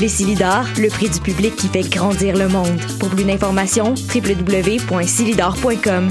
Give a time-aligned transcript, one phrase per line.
[0.00, 2.80] Les Silidors, le prix du public qui fait grandir le monde.
[3.00, 6.08] Pour plus d'informations, www.silidor.com.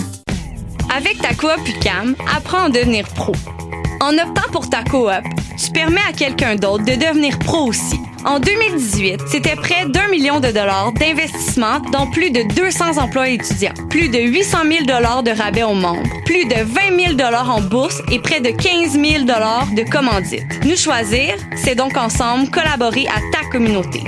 [0.94, 3.32] Avec ta coop UCAM, apprends à devenir pro.
[4.02, 5.10] En optant pour ta coop,
[5.58, 7.98] tu permets à quelqu'un d'autre de devenir pro aussi.
[8.26, 13.74] En 2018, c'était près d'un million de dollars d'investissement dans plus de 200 emplois étudiants,
[13.90, 17.62] plus de 800 000 dollars de rabais aux membres, plus de 20 000 dollars en
[17.62, 20.44] bourse et près de 15 000 dollars de commandites.
[20.66, 24.04] Nous choisir, c'est donc ensemble collaborer à ta communauté.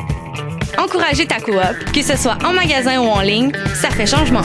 [0.78, 4.44] Encourager ta coop, que ce soit en magasin ou en ligne, ça fait changement.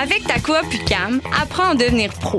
[0.00, 2.38] Avec ta coop UCAM, apprends à devenir pro.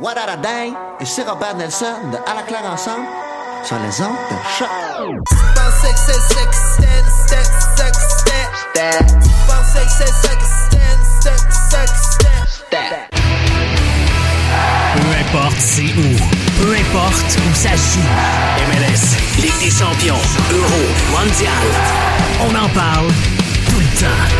[0.00, 0.74] What a dang!
[0.98, 3.04] Ici Robert Nelson de À la claire ensemble
[3.62, 4.68] sur les ondes de choc.
[14.94, 16.16] Peu importe c'est où,
[16.62, 18.08] peu importe où ça se joue.
[18.70, 20.82] MLS, Ligue des champions, Euro,
[21.12, 21.52] Mondial.
[22.40, 23.08] On en parle
[23.68, 24.39] tout le temps.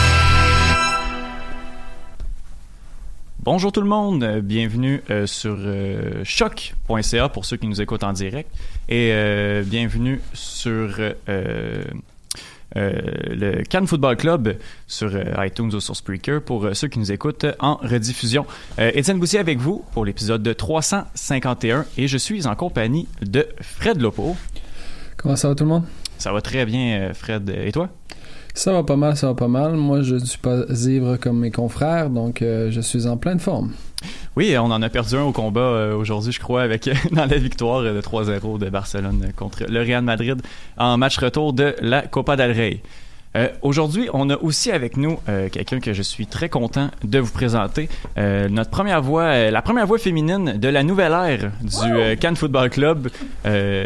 [3.43, 8.03] Bonjour tout le monde, euh, bienvenue euh, sur euh, choc.ca pour ceux qui nous écoutent
[8.03, 8.51] en direct
[8.87, 10.99] et euh, bienvenue sur
[12.75, 15.11] le Cannes Football Club sur
[15.43, 18.45] iTunes ou sur Spreaker pour ceux qui nous écoutent en rediffusion.
[18.77, 23.99] Étienne Boussier avec vous pour l'épisode de 351 et je suis en compagnie de Fred
[23.99, 24.37] Lopo.
[25.17, 25.85] Comment ça va tout le monde?
[26.19, 27.89] Ça va très bien Fred, et toi?
[28.53, 29.73] Ça va pas mal, ça va pas mal.
[29.75, 33.39] Moi, je ne suis pas ivre comme mes confrères, donc euh, je suis en pleine
[33.39, 33.71] forme.
[34.35, 37.37] Oui, on en a perdu un au combat euh, aujourd'hui, je crois, avec dans la
[37.37, 40.41] victoire de 3-0 de Barcelone contre le Real Madrid
[40.77, 42.81] en match retour de la Copa del Rey.
[43.37, 47.19] Euh, Aujourd'hui, on a aussi avec nous euh, quelqu'un que je suis très content de
[47.19, 47.87] vous présenter.
[48.17, 52.15] Euh, notre première voix, euh, la première voix féminine de la nouvelle ère du euh,
[52.17, 53.09] Cannes Football Club
[53.45, 53.85] euh,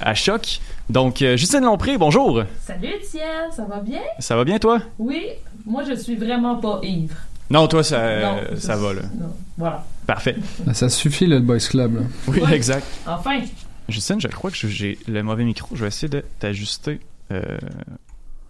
[0.00, 0.60] à choc.
[0.88, 2.42] Donc, euh, Justine Lompré, bonjour.
[2.62, 4.00] Salut Étienne, ça va bien?
[4.18, 4.80] Ça va bien, toi?
[4.98, 5.26] Oui,
[5.66, 7.14] moi je suis vraiment pas ivre.
[7.50, 9.02] Non, toi, ça, Non, ça va, là.
[9.18, 9.84] Non, voilà.
[10.06, 10.36] Parfait.
[10.60, 11.96] Ben, Ça suffit, là, le Boys Club.
[11.96, 12.00] là.
[12.28, 12.54] Oui, Ouais.
[12.54, 12.86] exact.
[13.06, 13.40] Enfin,
[13.88, 15.68] Justine, je crois que j'ai le mauvais micro.
[15.74, 17.00] Je vais essayer de t'ajuster.
[17.32, 17.42] Euh,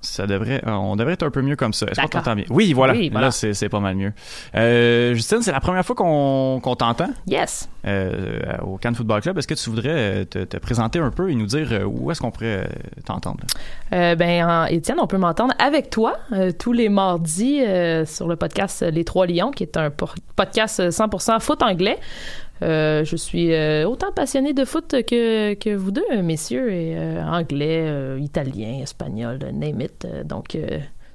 [0.08, 1.86] ça devrait, euh, on devrait être un peu mieux comme ça.
[1.86, 2.44] Est-ce qu'on t'entend bien?
[2.50, 2.92] Oui, voilà.
[2.92, 3.26] Oui, voilà.
[3.28, 4.12] Là, c'est pas mal mieux.
[4.54, 7.10] Euh, Justine, c'est la première fois qu'on t'entend?
[7.26, 7.68] Yes.
[7.86, 9.38] euh, au Cannes Football Club.
[9.38, 12.30] Est-ce que tu voudrais te, te présenter un peu et nous dire où est-ce qu'on
[12.30, 12.68] pourrait
[13.04, 13.40] t'entendre?
[13.92, 16.18] Euh, ben, en- Étienne, on peut m'entendre avec toi
[16.58, 17.60] tous les mardis
[18.06, 19.90] sur le podcast Les Trois Lions, qui est un
[20.36, 21.98] podcast 100% foot anglais.
[22.62, 27.22] Euh, je suis euh, autant passionné de foot que, que vous deux, messieurs, et euh,
[27.24, 30.06] anglais, italien, espagnol, name it.
[30.24, 30.56] Donc,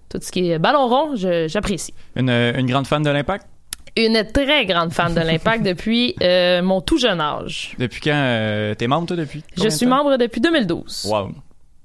[0.09, 1.93] tout ce qui est ballon rond, j'apprécie.
[2.15, 3.47] Une, une grande fan de l'Impact?
[3.95, 6.15] Une très grande fan de l'Impact depuis
[6.63, 7.75] mon tout jeune âge.
[7.77, 9.43] Depuis quand t'es membre, toi, depuis?
[9.55, 11.07] Je suis membre depuis 2012.
[11.09, 11.31] Wow.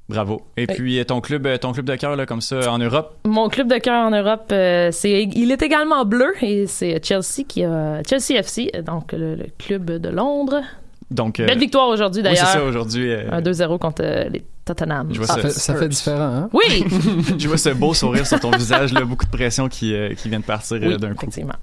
[0.09, 0.41] Bravo.
[0.57, 0.75] Et Oui.
[0.75, 3.17] puis, ton club, euh, ton club de cœur, là, comme ça, en Europe?
[3.27, 7.45] Mon club de cœur en Europe, euh, c'est, il est également bleu et c'est Chelsea
[7.47, 10.63] qui a Chelsea FC, donc le, le club de Londres.
[11.11, 12.53] Donc, euh, Belle victoire aujourd'hui oui, c'est d'ailleurs.
[12.53, 13.11] ça aujourd'hui.
[13.11, 15.09] euh, Un 2-0 contre euh, les Tottenham.
[15.11, 15.41] Je vois Ça ça.
[15.41, 16.51] fait, ça fait différent, hein?
[16.53, 16.85] Oui,
[17.39, 20.29] je vois ce beau sourire sur ton visage, là, beaucoup de pression qui, euh, qui
[20.29, 21.15] vient de partir oui d'un coup.
[21.23, 21.55] effectivement.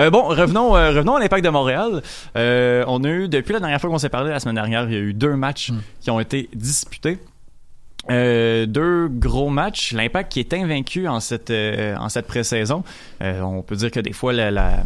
[0.00, 2.02] Euh, bon, revenons, euh, revenons à l'Impact de Montréal.
[2.36, 4.92] Euh, on a eu, depuis la dernière fois qu'on s'est parlé, la semaine dernière, il
[4.92, 7.18] y a eu deux matchs qui ont été disputés.
[8.10, 9.92] Euh, deux gros matchs.
[9.92, 12.82] L'Impact qui est invaincu en cette, euh, en cette pré-saison.
[13.22, 14.82] Euh, on peut dire que des fois, la, la-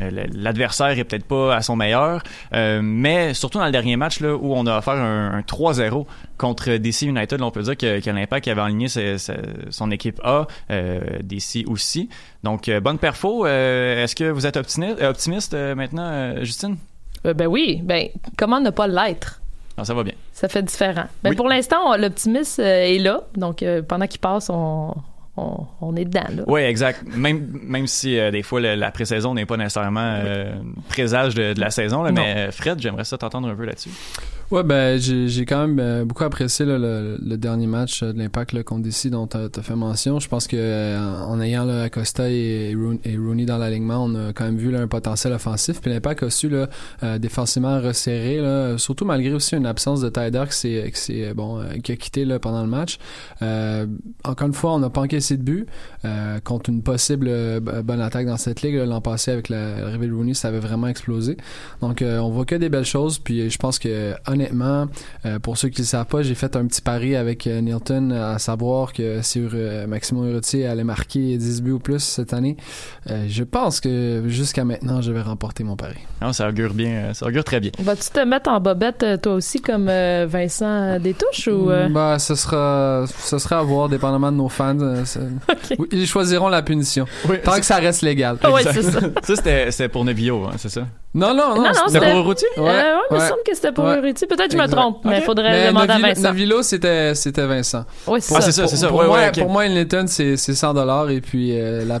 [0.00, 2.22] euh, l'adversaire est peut-être pas à son meilleur,
[2.52, 6.04] euh, mais surtout dans le dernier match là, où on a offert un, un 3-0
[6.36, 9.32] contre DC United, là, on peut dire que, que l'Impact avait aligné ses- ses-
[9.70, 12.10] son équipe A, euh, DC aussi.
[12.44, 13.46] Donc, euh, bonne perfo.
[13.46, 16.76] Euh, Est-ce que vous êtes optimiste, euh, optimiste euh, maintenant, Justine?
[17.24, 19.40] Ben oui, ben comment ne pas l'être?
[19.82, 20.14] Ça va bien.
[20.38, 21.06] Ça fait différent.
[21.22, 21.36] Ben Oui.
[21.36, 23.22] pour l'instant, l'optimisme euh, est là.
[23.36, 24.94] Donc euh, pendant qu'il passe, on,
[25.38, 26.26] on, on est dedans.
[26.28, 26.42] Là.
[26.46, 27.04] Oui, exact.
[27.06, 30.52] Même, même si euh, des fois le- la pré-saison n'est pas nécessairement euh,
[30.90, 33.88] présage de, de la saison, là, mais Fred, j'aimerais ça t'entendre un peu là-dessus.
[34.52, 38.82] Ouais, ben, j'ai quand même euh, beaucoup apprécié le, dernier match euh, de l'Impact contre
[38.82, 40.20] DC dont tu as, fait mention.
[40.20, 42.72] Je pense que euh, en ayant Acosta et,
[43.04, 45.80] et Rooney dans l'alignement, on a quand même vu un potentiel offensif.
[45.80, 46.68] Puis l'Impact a su là,
[47.18, 51.24] défensivement resserrer, surtout malgré aussi une absence de Tyder qui, qui,
[51.82, 52.98] qui a quitté pendant le match.
[54.22, 55.66] Encore une fois, on n'a pas encaissé de but
[56.44, 58.76] contre une possible bonne attaque dans cette ligue.
[58.76, 61.36] L'an passé, avec la- l'arrivée de Rooney, ça avait vraiment explosé.
[61.80, 63.18] Donc, on voit que des belles choses.
[63.18, 64.86] Puis, je pense que, honnêtement,
[65.24, 67.60] euh, pour ceux qui ne le savent pas, j'ai fait un petit pari avec euh,
[67.60, 72.32] Nilton, à savoir que si euh, Maximo Urruti allait marquer 10 buts ou plus cette
[72.32, 72.56] année,
[73.10, 75.96] euh, je pense que jusqu'à maintenant, je vais remporter mon pari.
[76.22, 77.70] Non, ça augure bien, euh, ça augure très bien.
[77.78, 81.88] Vas-tu te mettre en bobette euh, toi aussi comme euh, Vincent Détouche ou euh?
[81.88, 84.78] Bah, ce sera, ce sera à voir, dépendamment de nos fans.
[84.80, 85.02] euh,
[85.92, 87.06] ils choisiront la punition.
[87.28, 88.36] Oui, Tant que ça reste légal.
[88.42, 89.00] Ah c'est ça.
[89.22, 90.86] ça, c'était c'était pour Nebio, hein, c'est ça?
[91.16, 91.62] Non, non, non.
[91.62, 92.46] Non, c'était- pour Routier?
[92.58, 92.72] Euh, ouais,
[93.10, 93.28] il me ouais.
[93.28, 93.96] semble que c'était pour Ouais.
[93.98, 94.26] Urruti.
[94.26, 96.22] Peut-être que je me trompe, mais il faudrait Mais demander à Novilo, Vincent.
[96.28, 97.84] Novilo, c'était, c'était Vincent.
[98.06, 98.46] Oui, c'est Ah, ça.
[98.46, 98.88] c'est ça, Pour- c'est ça.
[98.88, 99.38] Pour, Ouais, moi, ouais, ok.
[99.40, 102.00] pour moi, Nilton, c'est, c'est 100 dollars et puis euh, la-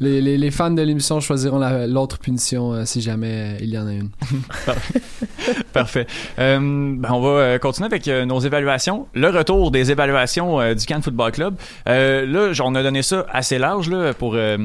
[0.00, 3.68] les, les, les fans de l'émission choisiront la- l'autre punition euh, si jamais euh, il
[3.70, 4.10] y en a une.
[5.72, 6.06] Parfait.
[6.38, 9.06] Euh, ben, on va continuer avec euh, nos évaluations.
[9.14, 11.54] Le retour des évaluations euh, du Cannes Football Club.
[11.88, 14.56] Euh, là, on a donné ça assez large là, pour, euh,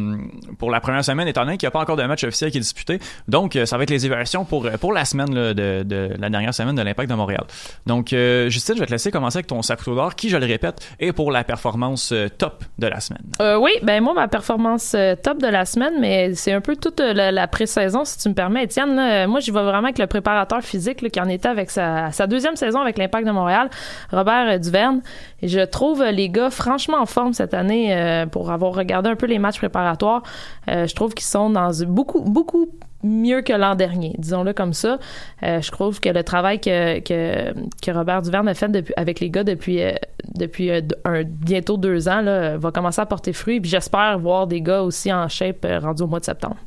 [0.58, 2.58] pour la première semaine, étant donné qu'il n'y a pas encore de match officiel qui
[2.58, 3.00] est disputé.
[3.28, 5.54] Donc, euh, ça va être les évaluations pour, euh, pour la semaine de,
[5.84, 7.44] de la dernière semaine de l'Impact de Montréal.
[7.86, 10.46] Donc, euh, Justine, je vais te laisser commencer avec ton sac d'or, qui, je le
[10.46, 13.22] répète, est pour la performance euh, top de la semaine.
[13.60, 17.48] Oui, ben moi, ma performance top de la semaine, mais c'est un peu toute la,
[17.48, 19.28] pré-saison, si tu me permets, Étienne.
[19.28, 22.80] moi, j'y vais vraiment avec le préparateur physique qui en était avec sa, deuxième saison
[22.80, 23.70] avec l'Impact de Montréal,
[24.12, 25.02] Robert Duverne.
[25.44, 29.40] Je trouve les gars franchement en forme cette année pour avoir regardé un peu les
[29.40, 30.24] matchs préparatoires.
[30.68, 32.70] Je trouve qu'ils sont dans beaucoup, beaucoup
[33.04, 35.00] mieux que l'an dernier, disons-le comme ça.
[35.44, 39.20] Euh, je trouve que le travail que, que, que Robert Duverne a fait depuis, avec
[39.20, 39.94] les gars depuis, euh,
[40.36, 43.60] depuis euh, un, bientôt deux ans là, va commencer à porter fruit.
[43.60, 46.58] Puis j'espère voir des gars aussi en shape rendus au mois de septembre.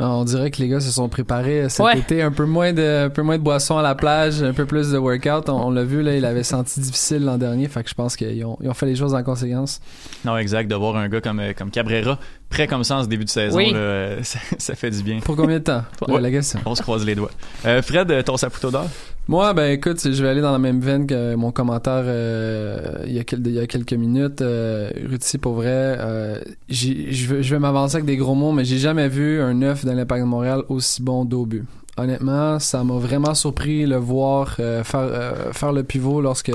[0.00, 1.98] Euh, On dirait que les gars se sont préparés euh, cet Ouais.
[1.98, 2.22] été.
[2.22, 4.90] Un peu moins de, un peu moins de boissons à la plage, un peu plus
[4.90, 5.48] de workout.
[5.48, 7.68] On, on l'a vu, là, il avait senti difficile l'an dernier.
[7.68, 9.80] Fait que je pense qu'ils ont, ils ont fait les choses en conséquence.
[10.24, 13.08] Non, exact, de voir un gars comme, euh, comme Cabrera, prêt comme ça en ce
[13.08, 13.72] début de saison, Oui.
[13.72, 15.20] là, euh, ça, ça fait du bien.
[15.20, 15.82] Pour combien de temps?
[16.08, 16.20] Ouais.
[16.20, 16.60] La question.
[16.64, 17.30] On se croise les doigts.
[17.66, 18.86] Euh, Fred, ton saputo d'or?
[19.28, 23.12] Moi, ben écoute, je vais aller dans la même veine que mon commentaire euh, il,
[23.14, 24.42] y a quelques minutes.
[24.42, 29.08] Euh, Ruti, pour vrai, euh, je vais, m'avancer avec des gros mots, mais j'ai jamais
[29.08, 31.64] vu un neuf dans l'Impact de Montréal aussi bon d'au but.
[31.98, 36.50] Honnêtement, ça m'a vraiment surpris le voir euh, faire euh, faire le pivot lorsque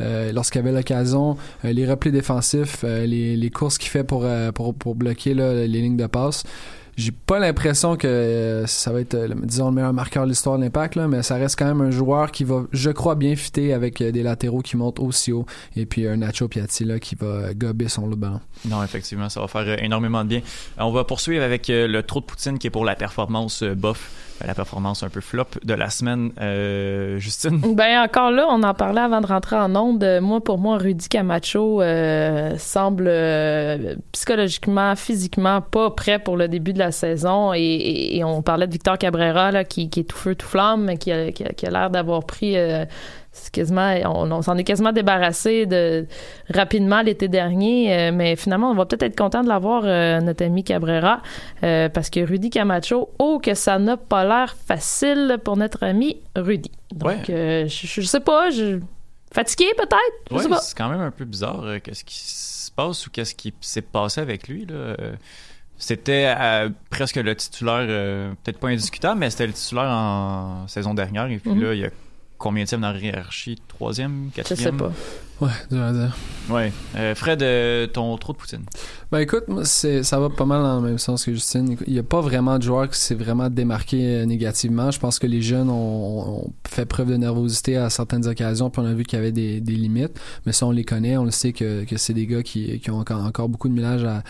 [0.00, 4.22] euh, lorsqu'il avait l'occasion, euh, les replis défensifs, euh, les, les courses qu'il fait pour,
[4.24, 6.42] euh, pour pour bloquer là, les lignes de passe.
[6.98, 10.58] J'ai pas l'impression que ça va être, euh, le- disons, le meilleur marqueur de l'histoire
[10.58, 13.36] de l'Impact, là, mais ça reste quand même un joueur qui va, je crois, bien
[13.36, 16.98] fitter avec euh, des latéraux qui montent aussi haut et puis un Nacho Piatti là,
[16.98, 18.40] qui va gober son lot de ballon.
[18.68, 20.40] Non, effectivement, ça va faire euh, énormément de bien.
[20.76, 24.10] On va poursuivre avec le trou de poutine qui est pour la performance bof,
[24.44, 26.32] la performance un peu flop de la semaine.
[26.40, 27.60] Euh, Justine?
[27.76, 30.04] Ben encore là, on en parlait avant de rentrer en onde.
[30.20, 36.72] Moi, pour moi, Rudy Camacho euh, semble euh, psychologiquement, physiquement pas prêt pour le début
[36.72, 37.52] de la saison.
[37.54, 40.46] Et, et- et on parlait de Victor Cabrera là, qui, qui est tout feu tout
[40.46, 42.84] flamme, mais qui a, qui a- qui a l'air d'avoir pris euh,
[43.52, 46.06] quasiment, on, on s'en est quasiment débarrassé de
[46.52, 50.44] rapidement l'été dernier, euh, mais finalement, on va peut-être être content de l'avoir, euh, notre
[50.44, 51.22] ami Cabrera,
[51.62, 56.20] euh, parce que Rudy Camacho, oh que ça n'a pas l'air facile pour notre ami
[56.34, 56.72] Rudy.
[56.92, 57.66] Donc, Ouais.
[57.68, 58.80] je, je sais pas, je
[59.32, 61.62] fatigué peut-être, Ouais, c'est quand même un peu bizarre.
[61.84, 64.66] qu'est-ce qui se passe ou qu'est-ce qui s'est passé avec lui?
[64.66, 64.96] Là?
[65.78, 70.92] C'était euh, presque le titulaire, euh, peut-être pas indiscutable, mais c'était le titulaire en saison
[70.92, 71.26] dernière.
[71.30, 71.62] Et puis Mhm.
[71.62, 71.90] là, il y a
[72.36, 74.76] combien de dans la hiérarchie Troisième, Je sais quatrième?
[74.76, 74.92] pas.
[75.40, 76.16] Ouais, dur à dire.
[76.50, 76.72] Ouais.
[76.96, 78.62] Euh, Fred, euh, ton trop de poutine.
[79.12, 81.76] Ben écoute, c'est, ça va pas mal dans le même sens que Justine.
[81.86, 84.90] Il y a pas vraiment de joueur qui s'est vraiment démarqué euh, négativement.
[84.90, 88.82] Je pense que les jeunes ont, ont fait preuve de nervosité à certaines occasions, puis
[88.82, 90.18] on a vu qu'il y avait des, des limites.
[90.44, 91.16] Mais ça, on les connaît.
[91.16, 93.74] On le sait que, que c'est des gars qui, qui ont encore, encore beaucoup de
[93.74, 94.24] millage à,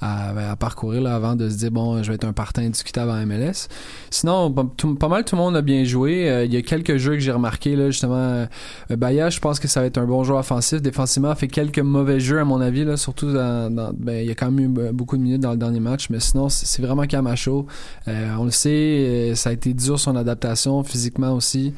[0.00, 3.10] à, à parcourir là, avant de se dire bon, je vais être un partant indiscutable
[3.10, 3.68] en MLS.
[4.10, 6.30] Sinon, tout- pas mal tout le monde a bien joué.
[6.30, 8.46] Euh, il y a quelques jeux que j'ai remarqué là, justement.
[8.94, 10.80] Euh, Baya, je pense que ça va être un bon joueur offensif.
[10.80, 14.30] Défensivement, a fait quelques mauvais jeux à mon avis là, surtout dans, ben, il y
[14.30, 16.82] a quand même eu beaucoup de minutes dans le dernier match, mais sinon c'est c'est
[16.82, 17.66] vraiment Camacho.
[18.08, 21.72] Euh, on le sait, euh, ça a été dur son adaptation physiquement aussi.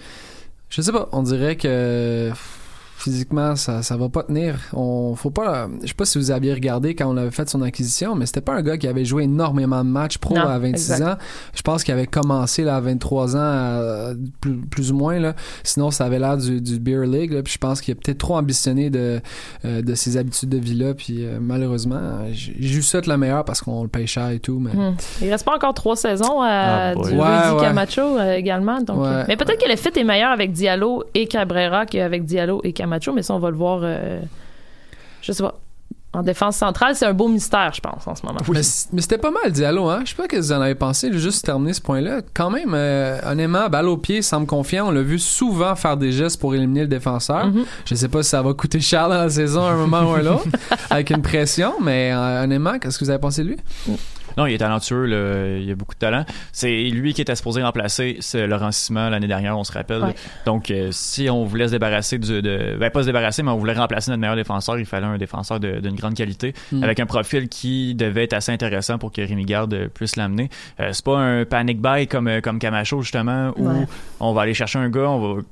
[0.70, 2.30] Je sais pas, on dirait que
[2.98, 4.56] physiquement ça ça va pas tenir.
[4.72, 7.62] On faut pas je sais pas si vous aviez regardé quand on avait fait son
[7.62, 10.58] acquisition, mais c'était pas un gars qui avait joué énormément de matchs pro Non, à
[10.58, 11.06] 26 exact.
[11.06, 11.16] ans.
[11.54, 15.34] Je pense qu'il avait commencé là, à 23 ans à- plus, plus ou moins là.
[15.62, 18.18] Sinon ça avait l'air du, du beer league là, puis je pense qu'il a peut-être
[18.18, 19.20] trop ambitionné de
[19.64, 22.00] euh, de ses habitudes de vie là puis euh, malheureusement
[22.32, 24.94] je lui souhaite le meilleur parce qu'on le paye cher et tout mais Hmm.
[25.22, 26.46] Il reste pas encore trois saisons à
[26.90, 27.60] Ah, du Ouais, ouais.
[27.60, 28.80] Camacho euh, également.
[28.82, 29.24] Donc, Ouais.
[29.28, 32.86] mais peut-être que le fit est meilleur avec Diallo et Cabrera qu'avec Diallo et Camacho,
[33.14, 33.80] mais ça, on va le voir.
[33.82, 34.20] euh,
[35.22, 35.54] je sais pas.
[36.12, 38.38] En défense centrale, c'est un beau mystère, je pense, en ce moment.
[38.48, 40.00] Mais, c'était pas mal Diallo, hein?
[40.04, 42.20] Je sais pas que vous en avez pensé, juste terminé ce point-là.
[42.32, 44.88] Quand même, euh, honnêtement, balle au pied, semble confiant.
[44.88, 47.48] On l'a vu souvent faire des gestes pour éliminer le défenseur.
[47.48, 47.64] Mhm.
[47.84, 50.14] Je sais pas si ça va coûter cher dans la saison à un moment ou
[50.14, 50.46] à l'autre,
[50.90, 53.56] avec une pression, mais euh, honnêtement, qu'est-ce que vous avez pensé de lui?
[54.36, 55.56] Non, il est talentueux, là.
[55.58, 56.24] il a beaucoup de talent.
[56.52, 60.02] C'est lui qui était supposé remplacer Laurent Simon l'année dernière, on se rappelle.
[60.02, 60.14] Ouais.
[60.44, 63.56] Donc, euh, si on voulait se débarrasser du, de, ben pas se débarrasser, mais on
[63.56, 66.82] voulait remplacer notre meilleur défenseur, il fallait un défenseur d'une grande qualité, Mm.
[66.82, 70.48] avec un profil qui devait être assez intéressant pour que Rémi Garde puisse l'amener.
[70.80, 73.86] Euh, c'est pas un panic buy comme euh, comme Camacho justement, où Ouais.
[74.20, 75.42] on va aller chercher un gars, on va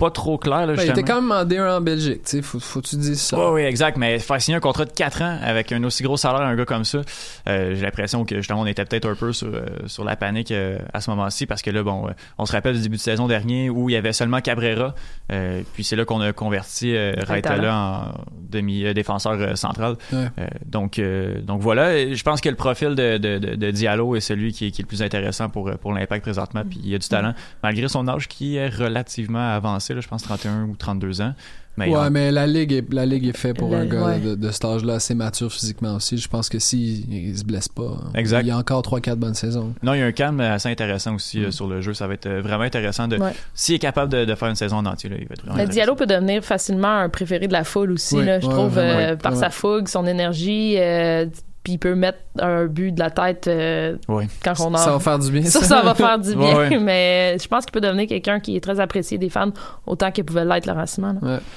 [0.00, 2.42] pas trop clair là, Ben, il était quand même en D1 en Belgique, tu sais,
[2.42, 3.38] faut, faut que tu dises ça.
[3.38, 3.96] Oui, oui, exact.
[3.96, 6.56] Mais faire signer un contrat de 4 ans avec un aussi gros salaire à un
[6.56, 7.02] gars comme ça,
[7.48, 10.50] euh, j'ai l'impression que justement on était peut-être un peu sur, euh, sur la panique
[10.50, 13.00] euh, à ce moment-ci parce que là, bon, euh, on se rappelle du début de
[13.02, 14.94] saison dernier où il y avait seulement Cabrera,
[15.30, 18.14] euh, puis c'est là qu'on a converti euh, Raitala en
[18.50, 19.96] demi-défenseur euh, central.
[20.12, 20.26] Ouais.
[20.38, 24.16] Euh, donc, euh, donc voilà, je pense que le profil de, de, de, de Diallo
[24.16, 26.62] est celui qui est, qui est le plus intéressant pour, pour l'impact présentement.
[26.68, 30.22] Puis il a du talent, malgré son âge qui est relativement avancé, là, je pense
[30.22, 31.34] 31 ou 32 ans.
[31.76, 34.18] Mais ouais, mais la ligue est, la ligue est faite pour La- un gars ouais.
[34.18, 36.18] de, de cet âge-là assez mature physiquement aussi.
[36.18, 38.42] Je pense que s'il il se blesse pas, Exact.
[38.42, 39.72] il y a encore 3-4 bonnes saisons.
[39.82, 41.94] Non, il y a un calme assez intéressant aussi euh, sur le jeu.
[41.94, 43.16] Ça va être euh, vraiment intéressant de.
[43.16, 43.32] Ouais.
[43.54, 45.64] S'il est capable de, de faire une saison en entier, là, il va être vraiment.
[45.70, 48.72] Diallo peut devenir facilement un préféré de la foule aussi, Oui, là, je ouais, trouve,
[48.74, 49.18] vraiment, euh, oui.
[49.22, 50.74] par sa fougue, son énergie.
[50.78, 51.26] euh,
[51.62, 53.96] puis il peut mettre un but de la tête euh,
[54.44, 54.78] quand on a.
[54.78, 55.42] Ça va faire du bien.
[55.44, 56.78] ça, ça va faire du bien, Ouais, ouais.
[56.80, 59.50] mais je pense qu'il peut devenir quelqu'un qui est très apprécié des fans
[59.86, 60.68] autant qu'il pouvait l'être.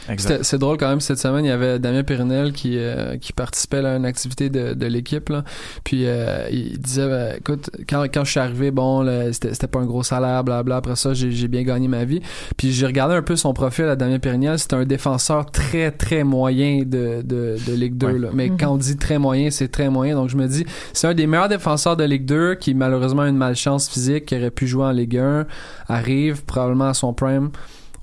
[0.10, 0.18] Exact.
[0.18, 3.34] C'était- C'est drôle quand même cette semaine, il y avait Damien Périnel qui euh, qui
[3.34, 5.44] participait à une activité de, de l'équipe là.
[5.84, 9.80] Puis euh, il disait ben, écoute quand, quand je suis arrivé bon c'était c'était pas
[9.80, 12.22] un gros salaire blabla après ça j'ai bien gagné ma vie.
[12.58, 16.24] Puis j'ai regardé un peu son profil à Damien Périnel, c'était un défenseur très très
[16.24, 18.20] moyen de de, de Ligue 2 Ouais.
[18.20, 18.28] là.
[18.34, 20.16] Mais quand on dit très moyen, c'est très moyen.
[20.16, 23.30] Donc je me dis c'est un des meilleurs défenseurs de Ligue 2 qui malheureusement a
[23.30, 25.46] une malchance physique qui aurait pu jouer en Ligue 1
[25.88, 27.52] arrive probablement à son prime.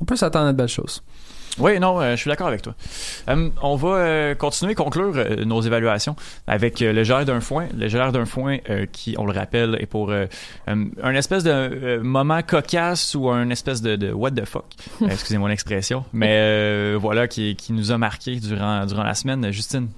[0.00, 1.02] On peut s'attendre à de belles choses.
[1.58, 2.74] Oui, non, euh, je suis d'accord avec toi.
[3.28, 6.14] Euh, on va euh, continuer, conclure euh, nos évaluations
[6.46, 7.66] avec euh, le gérard d'un foin.
[7.76, 10.26] Le gérard d'un foin euh, qui, on le rappelle, est pour euh,
[10.68, 14.64] euh, un espèce de euh, moment cocasse ou un espèce de, de what the fuck.
[15.02, 16.04] Euh, Excusez-moi l'expression.
[16.12, 19.50] Mais euh, voilà, qui, qui nous a marqué durant, durant la semaine.
[19.50, 19.88] Justine?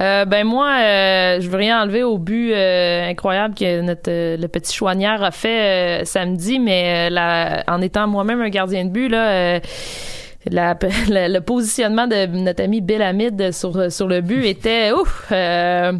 [0.00, 4.36] Euh, ben moi, euh, je veux rien enlever au but euh, incroyable que notre euh,
[4.36, 8.84] le petit chouanière a fait euh, samedi, mais euh, la- en étant moi-même un gardien
[8.84, 9.60] de but là.
[10.50, 10.76] La-
[11.08, 15.26] la- le positionnement de notre ami Bill Hamid sur, sur le but était ouf.
[15.32, 15.92] euh,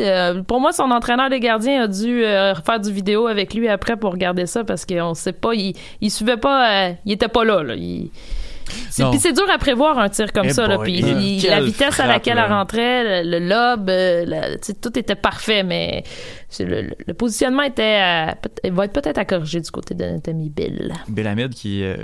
[0.00, 3.68] euh, pour moi, son entraîneur des gardiens a dû euh, faire du vidéo avec lui
[3.68, 7.26] après pour regarder ça parce qu'on sait pas, il, il suivait pas, euh, il était
[7.28, 7.62] pas là.
[7.62, 7.74] là.
[7.74, 8.10] Il-
[9.10, 10.66] puis c'est dur à prévoir un tir comme Eh ça.
[10.66, 14.74] Là, puis il- la vitesse à laquelle elle rentrait, le, le lob, la- tu sais,
[14.74, 16.02] tout était parfait, mais
[16.60, 20.04] le, le- le positionnement était à- peut- va être peut-être à corriger du côté de
[20.04, 20.92] notre ami Bill.
[21.08, 21.96] Belhamid qui, euh,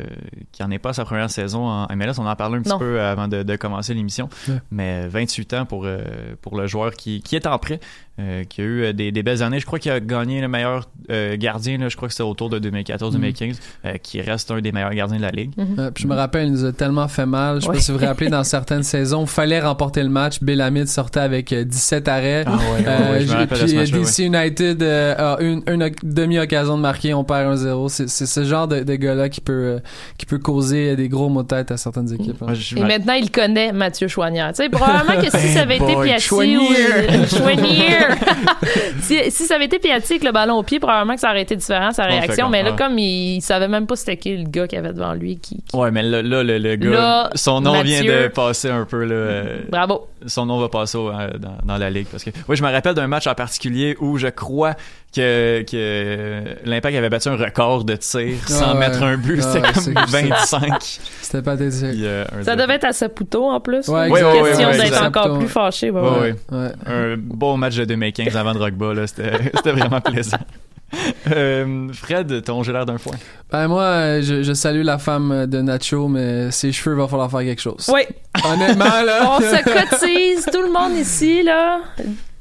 [0.52, 2.19] qui en est pas à sa première saison en MLS.
[2.19, 2.78] On en parlait un petit Non.
[2.78, 4.28] peu avant de, de commencer l'émission.
[4.49, 4.57] Ouais.
[4.71, 6.00] Mais 28 ans pour, euh,
[6.42, 7.80] pour le joueur qui, qui est en prêt,
[8.19, 9.61] euh, qui a eu euh, des, des belles années.
[9.61, 11.78] Je crois qu'il a gagné le meilleur euh, gardien.
[11.78, 15.16] Là, je crois que c'était autour de 2014-2015, euh, qui reste un des meilleurs gardiens
[15.19, 15.52] de la ligue.
[15.57, 17.57] Ouais, puis je me rappelle, il nous a tellement fait mal.
[17.57, 17.75] Je sais Ouais.
[17.76, 20.42] pas si vous vous rappelez, dans certaines saisons, fallait remporter le match.
[20.42, 22.45] Bill Hamid sortait avec euh, 17 arrêts.
[22.47, 23.75] Ah ouais, Euh, ouais, je me rappelle ce
[24.40, 27.88] United euh, a une, une oc- demi-occasion de marquer, on perd 1-0.
[27.88, 29.78] C'est c'est ce genre de, de gars-là qui peut, euh,
[30.18, 32.42] qui peut causer des gros maux de tête à certaines équipes.
[32.42, 32.52] hein.
[32.76, 34.49] Et maintenant, il connaît Mathieu Chouanière.
[34.52, 36.18] Tu sais, probablement que si ça avait été Piatti ou...
[36.20, 37.28] Chouanière.
[37.30, 38.16] Chouanière.
[39.02, 41.42] si, si ça avait été Piatti avec le ballon au pied, probablement que ça aurait
[41.42, 42.49] été différent, sa réaction.
[42.49, 42.76] Mais là, ouais.
[42.76, 45.38] comme il, il savait même pas c'était qui le gars qu'il avait devant lui.
[45.38, 48.68] Qui, qui- Ouais, mais là, là, le, le gars, Là, son nom vient de passer
[48.70, 49.04] un peu.
[49.04, 50.06] Là, euh, Bravo.
[50.27, 52.07] Son nom va passer au- euh, dans, dans la ligue.
[52.11, 54.75] Parce que, oui, je me rappelle d'un match en particulier où je crois
[55.15, 58.79] que, que l'Impact avait battu un record de tir sans ouais.
[58.79, 59.41] mettre un but.
[59.43, 60.83] Ah C'était ouais, comme c'est- 25.
[61.23, 62.57] C'était pas des Puis, euh, Ça zéro.
[62.59, 63.89] devait être à Saputo en plus.
[63.89, 64.09] Ouais.
[64.11, 65.91] Ouais, ouais, Question d'être encore Saputo, plus fâché.
[65.91, 66.35] ouais, Ouais, ouais.
[66.53, 66.59] ouais.
[66.59, 66.73] Ouais.
[66.87, 68.95] Un beau match de 2015 avant Drogba.
[68.95, 69.07] là.
[69.07, 70.39] C'était c'était vraiment plaisant.
[71.32, 73.12] Euh, Fred, ton j'ai l'air d'un foin.
[73.52, 77.40] Ben moi, je, je salue la femme de Nacho, mais ses cheveux, va falloir faire
[77.40, 77.88] quelque chose.
[77.92, 78.00] Oui,
[78.44, 79.30] Honnêtement, là.
[79.37, 81.80] on se cotise, tout le monde ici, là.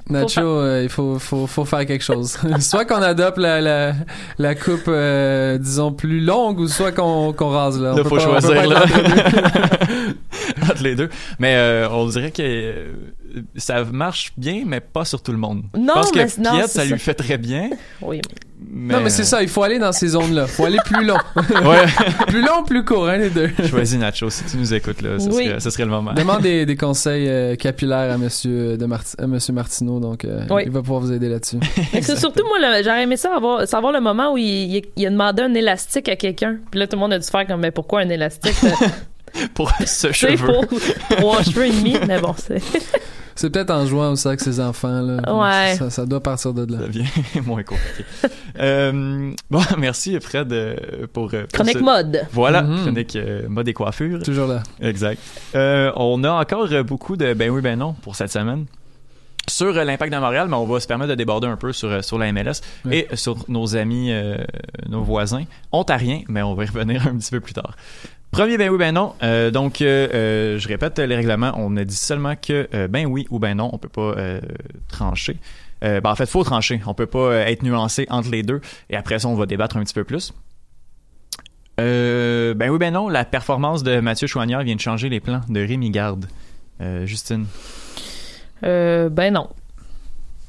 [0.10, 2.38] Nacho, euh, il faut, faut, faut faire quelque chose.
[2.62, 3.94] soit qu'on adopte la, la,
[4.39, 7.91] la coupe, euh, disons, plus longue, ou soit qu'on qu'on rase là.
[7.94, 8.82] On Là, peut faut pas- on peut choisir pas là.
[8.84, 10.63] entre les deux.
[10.72, 11.10] entre les deux.
[11.38, 12.86] Mais euh, on dirait que euh,
[13.56, 15.64] ça marche bien, mais pas sur tout le monde.
[15.78, 16.86] Non, Je pense que mais- non, ça, ça.
[16.86, 17.70] lui fait très bien.
[18.02, 18.22] Oui.
[18.72, 20.46] Mais, Non, mais c'est ça, il faut aller dans ces zones-là.
[20.46, 21.16] faut aller plus long.
[21.64, 21.86] Ouais.
[22.28, 23.50] plus long, plus court, hein, les deux?
[23.70, 25.46] Choisis Nacho si tu nous écoutes là, ce, Oui.
[25.48, 26.12] serait, ce serait le moment.
[26.14, 30.42] Demande des, des conseils euh, capillaires à monsieur, de Marti- à monsieur Martineau, donc euh,
[30.50, 30.64] Oui.
[30.66, 31.58] il va pouvoir vous aider là-dessus.
[31.94, 34.46] Mais c'est surtout, moi, j'aurais aimé ça avoir, savoir le moment où il,
[34.76, 36.58] il, il a demandé un élastique à quelqu'un.
[36.70, 38.56] Puis là, tout le monde a dû faire comme, mais pourquoi un élastique?
[39.54, 40.48] Pour ce cheveu.
[40.48, 40.66] pour
[41.18, 42.62] trois cheveux et demi, mais bon, c'est.
[43.39, 45.00] C'est peut-être en jouant aussi avec ses enfants.
[45.01, 45.34] Là.
[45.34, 45.75] Ouais.
[45.77, 46.79] Ça, ça doit partir de là.
[46.81, 47.05] Ça devient
[47.46, 48.03] moins compliqué.
[48.60, 50.75] Euh, bon, merci Fred euh,
[51.13, 52.22] pour, euh, pour Chronique ce- mode.
[52.34, 52.81] Voilà, Mhm.
[52.81, 54.22] chronique euh, mode et coiffure.
[54.24, 54.62] Toujours là.
[54.81, 55.22] Exact.
[55.55, 58.65] Euh, on a encore beaucoup de ben oui, ben non pour cette semaine.
[59.48, 62.19] Sur l'impact de Montréal, mais on va se permettre de déborder un peu sur, sur
[62.19, 64.36] la MLS et sur nos amis, euh,
[64.88, 67.75] nos voisins ontariens, mais on va y revenir un petit peu plus tard.
[68.32, 69.15] Premier ben oui, ben non.
[69.24, 71.52] Euh, donc, euh, euh, je répète les règlements.
[71.56, 74.39] On a dit seulement que euh, ben oui ou ben non, on peut pas euh,
[74.88, 75.38] trancher.
[75.84, 76.80] Euh, ben, en fait, faut trancher.
[76.86, 78.62] On peut pas être nuancé entre les deux.
[78.89, 80.32] Et après ça, on va débattre un petit peu plus.
[81.80, 83.10] Euh, ben oui, ben non.
[83.10, 86.26] La performance de Mathieu Chouanière vient de changer les plans de Rémi Garde.
[86.82, 87.46] Euh, Justine,
[88.63, 89.50] Euh, ben non.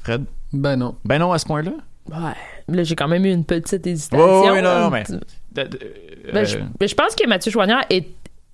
[0.03, 0.25] Fred?
[0.53, 0.95] Ben non.
[1.05, 1.71] Ben non à ce point-là?
[2.09, 2.33] Ouais.
[2.75, 4.43] Là, j'ai quand même eu une petite hésitation.
[4.43, 5.03] Ouais, ouais, non, non, mais-
[5.51, 5.79] De- de-
[6.33, 8.05] Ben, euh, je, ben, je pense que Mathieu Chouanière est,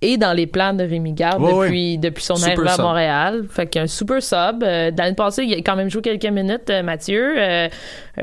[0.02, 2.84] est dans les plans de Rémi Garde depuis, depuis son Super arrivée à sub.
[2.86, 3.46] Montréal.
[3.50, 4.64] Fait qu'un super sub.
[4.64, 7.36] Euh, L'année passée, il a quand même joué quelques minutes, euh, Mathieu.
[7.38, 7.68] Euh,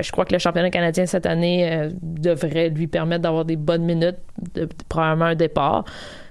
[0.00, 4.16] je crois que le championnat canadien cette année devrait lui permettre d'avoir des bonnes minutes,
[4.54, 5.84] de, probablement un départ.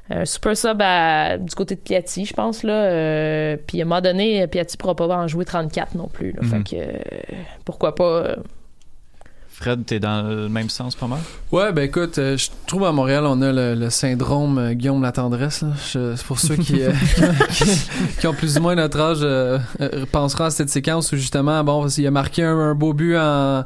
[0.09, 2.63] Un super sub à- du côté de Piatti, je pense.
[2.63, 2.73] là.
[2.73, 6.31] Euh, puis à un moment donné, Piatti ne pourra pas en jouer 34 non plus.
[6.33, 6.39] là.
[6.41, 6.49] Mhm.
[6.49, 6.97] Fait que euh,
[7.65, 8.35] pourquoi pas.
[9.63, 11.19] Fred, t'es dans le même sens pas mal?
[11.53, 15.13] Ouais, ben écoute, euh, je trouve à Montréal, on a le, syndrome euh, Guillaume la
[15.13, 15.63] tendresse.
[15.85, 16.91] C'est pour ceux qui, euh,
[17.49, 17.63] qui,
[18.19, 19.59] qui ont plus ou moins notre âge euh,
[20.11, 23.63] penseront à cette séquence où justement, bon, il a marqué un beau but en,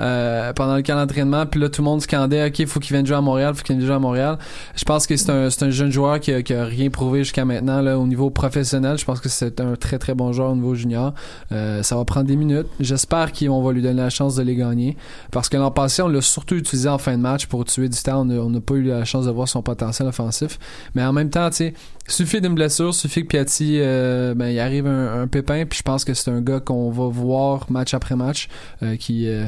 [0.00, 3.06] euh, pendant le camp d'entraînement, puis là tout le monde scandait, ok, faut qu'il vienne
[3.06, 4.38] jouer à Montréal, faut qu'il vienne jouer à Montréal.
[4.74, 7.44] Je pense que c'est un, un jeune joueur qui a, qui a rien prouvé jusqu'à
[7.44, 8.98] maintenant là, au niveau professionnel.
[8.98, 11.14] Je pense que c'est un très très bon joueur au niveau junior.
[11.52, 12.66] Euh, ça va prendre des minutes.
[12.80, 14.96] J'espère qu'on va lui donner la chance de les gagner.
[15.30, 18.02] Parce que l'an passé, on l'a surtout utilisé en fin de match pour tuer du
[18.02, 18.28] temps.
[18.28, 20.58] On n'a pas eu la chance de voir son potentiel offensif.
[20.94, 21.74] Mais en même temps, tu sais,
[22.08, 25.64] suffit d'une blessure, suffit que Piatti, euh, ben, il arrive un, un pépin.
[25.66, 28.48] Puis je pense que c'est un gars qu'on va voir match après match.
[28.82, 29.46] euh, qui, euh,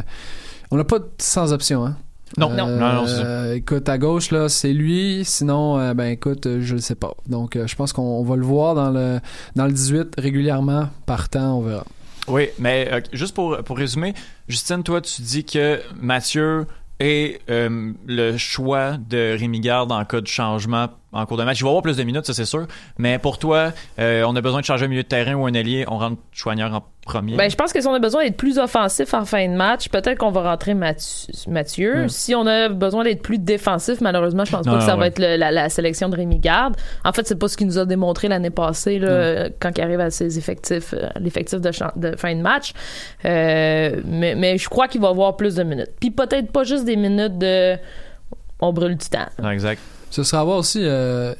[0.71, 1.97] on n'a pas de sans option, hein.
[2.37, 5.23] Non, non, non, non, écoute, à gauche, là, c'est lui.
[5.25, 7.14] Sinon, ben écoute, je le sais pas.
[7.27, 9.18] Donc, je pense qu'on on va le voir dans le,
[9.57, 10.90] dans le 18 régulièrement.
[11.07, 11.87] Partant, on verra.
[12.29, 14.12] Oui, mais juste pour, pour résumer,
[14.47, 16.66] Justine, toi, tu dis que Mathieu
[17.00, 21.61] est euh, le choix de Rémi Garde en cas de changement en cours de match.
[21.61, 22.66] Il va avoir plus de minutes, ça c'est sûr.
[22.98, 25.54] Mais pour toi, euh, on a besoin de changer un milieu de terrain ou un
[25.54, 27.37] allié, on rentre Chouanière en premier.
[27.37, 29.88] Ben, je pense que si on a besoin d'être plus offensif en fin de match,
[29.88, 31.33] peut-être qu'on va rentrer Mathieu.
[31.49, 32.09] Mathieu.
[32.09, 35.07] Si on a besoin d'être plus défensif, malheureusement, je pense Non, pas que ça va
[35.09, 36.77] être le- la, la sélection de Rémi Garde.
[37.05, 40.01] En fait, c'est pas ce qu'il nous a démontré l'année passée, là, quand il arrive
[40.01, 42.73] à ses effectifs, euh, l'effectif de, de fin de match.
[43.25, 45.90] Euh, mais, mais je crois qu'il va avoir plus de minutes.
[46.01, 47.77] Puis peut-être pas juste des minutes de
[48.61, 49.49] on brûle du temps.
[49.51, 49.81] Exact.
[50.11, 51.35] Ce sera à voir aussi, euh,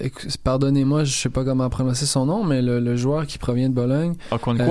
[0.45, 3.75] pardonnez-moi, je sais pas comment prononcer son nom, mais le, le joueur qui provient de
[3.75, 4.15] Bologne.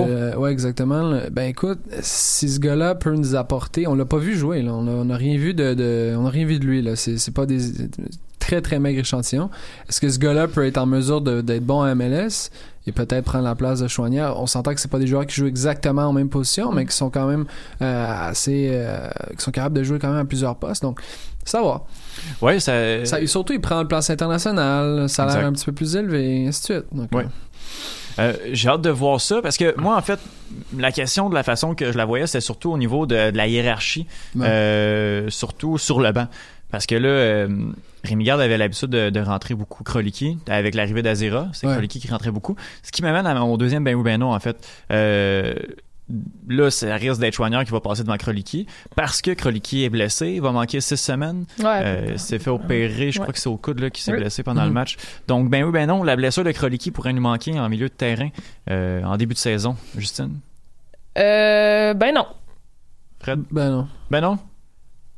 [0.08, 1.18] Euh, ouais, exactement.
[1.32, 4.72] Ben écoute, si ce gars-là peut nous apporter, on l'a pas vu jouer, là.
[4.72, 6.94] On a, on a rien vu de, de- on a rien vu de lui, là.
[6.96, 7.58] C'est, pas des
[8.38, 9.50] très très maigre échantillon.
[9.88, 12.50] Est-ce que ce gars-là peut être en mesure d'être bon à MLS
[12.86, 14.40] et peut-être prendre la place de Chouanière?
[14.40, 16.94] On s'entend que c'est pas des joueurs qui jouent exactement en même position, mais qui
[16.96, 17.44] sont quand même
[17.82, 20.82] euh, assez, euh, qui sont capables de jouer quand même à plusieurs postes.
[20.82, 21.00] Donc,
[21.44, 21.82] ça va.
[22.42, 23.04] Ouais, ça.
[23.26, 26.48] Surtout, il prend le place international, ça a l'air un petit peu plus élevé, et
[26.48, 26.84] ainsi de suite.
[26.92, 27.26] Donc, Ouais.
[28.18, 30.18] Euh, j'ai hâte de voir ça parce que moi, en fait,
[30.76, 33.36] la question de la façon que je la voyais, c'est surtout au niveau de, de
[33.36, 34.44] la hiérarchie, Ouais.
[34.48, 36.26] euh, surtout sur le banc.
[36.72, 37.48] Parce que là, euh,
[38.02, 41.46] Rémi Garde avait l'habitude de, de rentrer beaucoup Kroliki avec l'arrivée d'Azera.
[41.52, 41.72] C'est Ouais.
[41.74, 42.56] Kroliki qui rentrait beaucoup.
[42.82, 44.56] Ce qui m'amène à mon deuxième ben oui, ben non, en fait.
[46.48, 48.66] Là, ça risque d'être Chouanière qui va passer devant Kroliki
[48.96, 50.28] parce que Kroliki est blessé.
[50.28, 51.44] Il va manquer six semaines.
[51.58, 51.66] Ouais.
[51.84, 53.24] Euh, s'est fait opérer, je Ouais.
[53.24, 54.18] crois que c'est au coude là, qui s'est Oui.
[54.18, 54.68] blessé pendant Mhm.
[54.68, 54.96] le match.
[55.26, 57.92] Donc, ben oui, ben non, la blessure de Kroliki pourrait nous manquer en milieu de
[57.94, 58.30] terrain
[58.70, 59.76] euh, en début de saison.
[59.96, 60.38] Justine?
[61.18, 62.26] Euh, ben non.
[63.20, 63.42] Fred?
[63.50, 63.88] Ben non.
[64.10, 64.38] Ben non?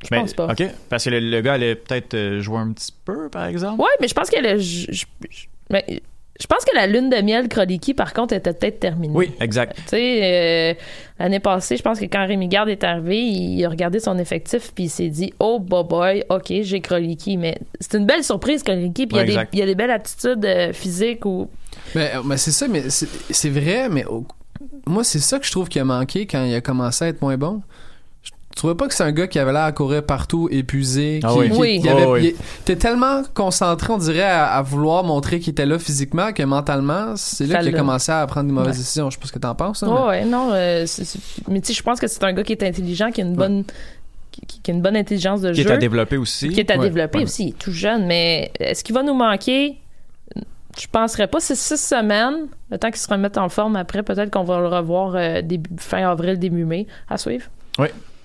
[0.03, 0.46] Je Ben, pense pas.
[0.50, 0.62] OK.
[0.88, 3.81] Parce que le, le gars allait peut-être euh, jouer un petit peu, par exemple.
[3.83, 6.03] Ouais, mais je pense que le, je, je- je- mais
[6.40, 9.12] je pense que la lune de miel Kroliki, par contre, était peut-être terminée.
[9.14, 9.76] Oui, exact.
[9.76, 10.74] Tu sais, euh,
[11.18, 14.72] l'année passée, je pense que quand Rémi Garde est arrivé, il a regardé son effectif
[14.74, 17.37] puis il s'est dit Oh, boy, boy, OK, j'ai Kroliki.
[17.37, 19.07] Mais c'est une belle surprise, Kroliki.
[19.07, 19.50] Puis il y a Ouais, des- exact.
[19.53, 21.48] il y, a des belles attitudes euh, physiques ou.
[21.94, 24.05] Mais, mais c'est ça, mais c'est vrai, mais
[24.87, 27.20] moi, c'est ça que je trouve qui a manqué quand il a commencé à être
[27.22, 27.61] moins bon.
[28.61, 31.20] Je trouvais pas que c'est un gars qui avait l'air à courir partout, épuisé.
[31.23, 31.51] Ah qui, oui.
[31.51, 31.81] qui- Oui.
[31.81, 32.37] qui avait- Oh, oui.
[32.66, 37.14] T'es tellement concentré, on dirait, à, à vouloir montrer qu'il était là physiquement que mentalement,
[37.16, 38.77] c'est là qu'il a commencé à prendre des mauvaises Ouais.
[38.83, 39.09] décisions.
[39.09, 39.83] Je sais pas ce que t'en penses.
[39.83, 40.51] hein, Ouais, mais- ouais, non.
[40.53, 40.85] euh,
[41.49, 43.35] mais tu sais, je pense que c'est un gars qui est intelligent, qui a une
[43.35, 43.64] bonne.
[44.31, 45.70] Qui, qui- qui a une bonne intelligence de Qui jeu.
[45.70, 46.51] est à développer aussi.
[46.51, 47.25] qui est à Ouais, développer ouais.
[47.25, 47.44] aussi.
[47.44, 49.79] Il est tout jeune, mais est-ce qu'il va nous manquer?
[50.79, 51.40] Je penserais pas.
[51.40, 52.49] C'est six semaines.
[52.70, 55.70] Le temps qu'il se remette en forme après, peut-être qu'on va le revoir euh, début,
[55.79, 56.87] fin avril, début mai.
[57.09, 57.46] À suivre.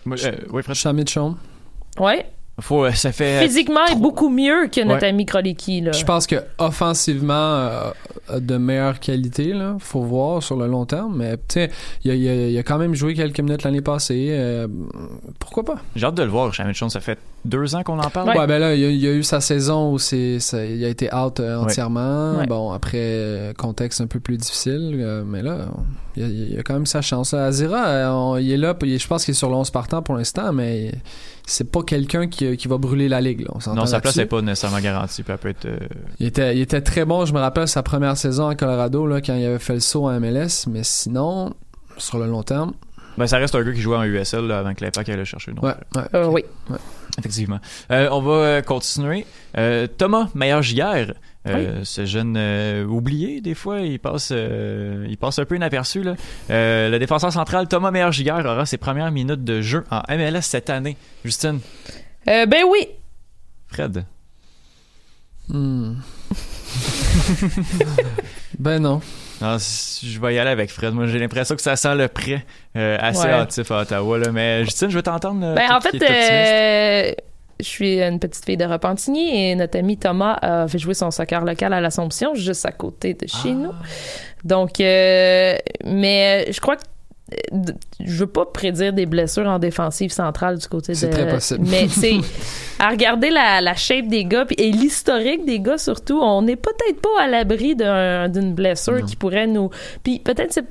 [0.06, 0.76] Moi, euh, oui, Fred.
[0.76, 2.02] De.
[2.04, 2.26] Ouais.
[2.62, 3.42] Faut, euh, ça fait.
[3.46, 5.10] Physiquement, il est beaucoup mieux que notre Ouais.
[5.10, 5.82] ami Kroliki.
[5.82, 5.92] Là.
[5.92, 7.92] Je pense que offensivement, euh,
[8.30, 9.76] a de meilleure qualité, là.
[9.80, 11.16] Faut voir sur le long terme.
[11.18, 11.70] Mais, tu sais,
[12.06, 14.28] il a, il a- il a quand même joué quelques minutes l'année passée.
[14.32, 14.68] euh,
[15.40, 15.76] pourquoi pas?
[15.98, 16.88] J'ai hâte de le voir, Chamit Chon.
[16.90, 18.30] Ça fait deux ans qu'on en parle.
[18.30, 20.64] Ouais, ben là, il y, a, il y a eu sa saison où c'est, ça-
[20.66, 22.36] il a été out euh, entièrement.
[22.38, 22.48] Ouais.
[22.48, 24.96] Bon, après, euh, contexte un peu plus difficile.
[25.00, 25.68] euh, mais là,
[26.16, 27.34] il y, a, il y a quand même sa chance.
[27.34, 30.16] Azira, euh, on- il est là, je pense qu'il est sur le 11 partant pour
[30.16, 30.92] l'instant, mais
[31.48, 33.42] c'est pas quelqu'un qui, qui va brûler la ligue.
[33.42, 35.22] Là, on Non, sa place n'est pas nécessairement garantie.
[35.24, 35.66] Puis elle peut être.
[35.66, 35.78] euh,
[36.20, 39.22] Il était, il était très bon, je me rappelle sa première saison à Colorado là,
[39.22, 41.54] quand il avait fait le saut en MLS, mais sinon,
[41.98, 42.74] sur le long terme,
[43.18, 45.24] Ben, ça reste un gars qui jouait en USL là, avant que l'Impact aille le
[45.24, 45.52] chercher.
[45.62, 46.02] Ouais, ouais.
[46.16, 46.44] Euh, oui.
[47.18, 47.60] Effectivement.
[47.92, 49.26] Euh, on va euh, continuer.
[49.58, 51.14] Euh, Thomas Meilleur-Giguère,
[51.48, 56.04] euh, ce jeune euh, oublié, des fois, il passe, euh, il passe un peu inaperçu.
[56.04, 56.16] Là.
[56.50, 60.70] Euh, le défenseur central Thomas Meilleur-Giguère aura ses premières minutes de jeu en MLS cette
[60.70, 60.98] année.
[61.24, 61.60] Justine,
[62.28, 62.88] Euh, ben oui.
[63.68, 64.06] Fred?
[65.48, 65.94] Hmm.
[68.60, 69.02] ben non.
[69.42, 70.94] Non, c- je vais y aller avec Fred.
[70.94, 72.46] Moi, j'ai l'impression que ça sent le prêt
[72.78, 73.34] euh, assez Ouais.
[73.34, 74.18] hâtif à Ottawa.
[74.18, 74.32] Là.
[74.32, 75.42] Mais Justine, je vais t'entendre.
[75.42, 77.12] là, Ben, en fait, euh,
[77.60, 81.12] je suis une petite fille de Repentigny et notre ami Thomas a fait jouer son
[81.12, 83.72] soccer local à l'Assomption, juste à côté de chez nous.
[84.44, 86.86] Donc, euh, mais je crois que euh,
[88.00, 90.98] je veux pas prédire des blessures en défensive centrale du côté de.
[90.98, 91.66] C'est très possible.
[91.70, 92.18] Mais c'est
[92.80, 97.02] à regarder la, la shape des gars et l'historique des gars surtout, on n'est peut-être
[97.02, 99.70] pas à l'abri d'un- d'une blessure qui pourrait nous.
[100.04, 100.66] Puis peut-être c'est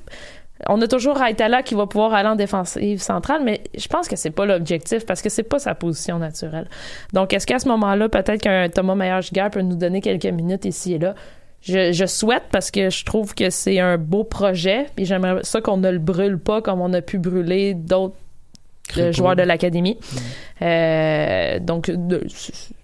[0.68, 4.16] on a toujours Raitala qui va pouvoir aller en défensive centrale, mais je pense que
[4.16, 6.68] c'est pas l'objectif parce que c'est pas sa position naturelle.
[7.12, 10.94] Donc, est-ce qu'à ce moment-là, peut-être qu'un Thomas Meyer-Giguère peut nous donner quelques minutes ici
[10.94, 11.14] et là?
[11.64, 15.60] Je, je souhaite parce que je trouve que c'est un beau projet et j'aimerais ça
[15.60, 18.14] qu'on ne le brûle pas comme on a pu brûler d'autres
[18.98, 19.98] euh, joueurs de l'académie.
[20.62, 21.90] Euh, donc,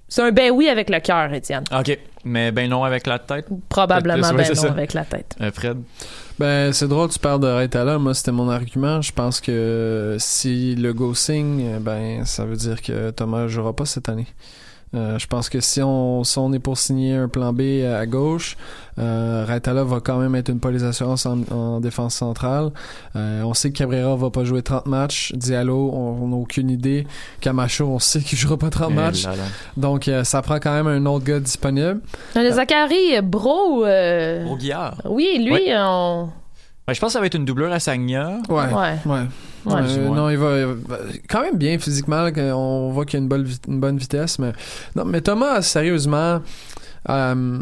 [0.09, 1.64] c'est un ben oui avec le cœur, Étienne.
[1.79, 1.99] OK.
[2.25, 3.47] Mais ben non avec la tête?
[3.69, 4.69] Probablement ben c'est non ça.
[4.71, 5.37] avec la tête.
[5.40, 5.79] Euh, Fred?
[6.38, 7.99] Ben, c'est drôle, tu parles de Raitala.
[7.99, 9.03] Moi, c'était mon argument.
[9.03, 13.85] Je pense que si le go signe, ben, ça veut dire que Thomas jouera pas
[13.85, 14.27] cette année.
[14.92, 18.05] Euh, je pense que si on, si on est pour signer un plan B à
[18.07, 18.57] gauche,
[18.98, 22.70] euh, Raitala va quand même être une police d'assurance en, en défense centrale.
[23.14, 25.33] Euh, on sait que Cabrera va pas jouer 30 matchs.
[25.37, 27.07] Diallo, on n'a aucune idée.
[27.40, 29.24] Camacho, on sait qu'il jouera pas 30 Eh matchs.
[29.26, 29.42] là là.
[29.76, 32.00] Donc, euh, ça prend quand même un autre gars disponible.
[32.35, 34.96] Le Zachary Bro, euh, Guillard.
[35.05, 35.74] oui, lui, Ouais.
[35.79, 36.31] on...
[36.90, 38.38] Ben, je pense que ça va être une doublure à Sagna.
[38.48, 38.64] Ouais.
[38.64, 38.98] Ouais.
[39.07, 39.20] Ouais.
[39.64, 39.81] Ouais.
[39.81, 40.98] Euh, non, il va, il va-
[41.29, 42.29] quand même bien physiquement.
[42.37, 44.40] On voit qu'il y a une bonne, une bonne vitesse.
[44.40, 44.50] Mais,
[44.96, 46.40] non, mais Thomas, sérieusement,
[47.09, 47.59] euh,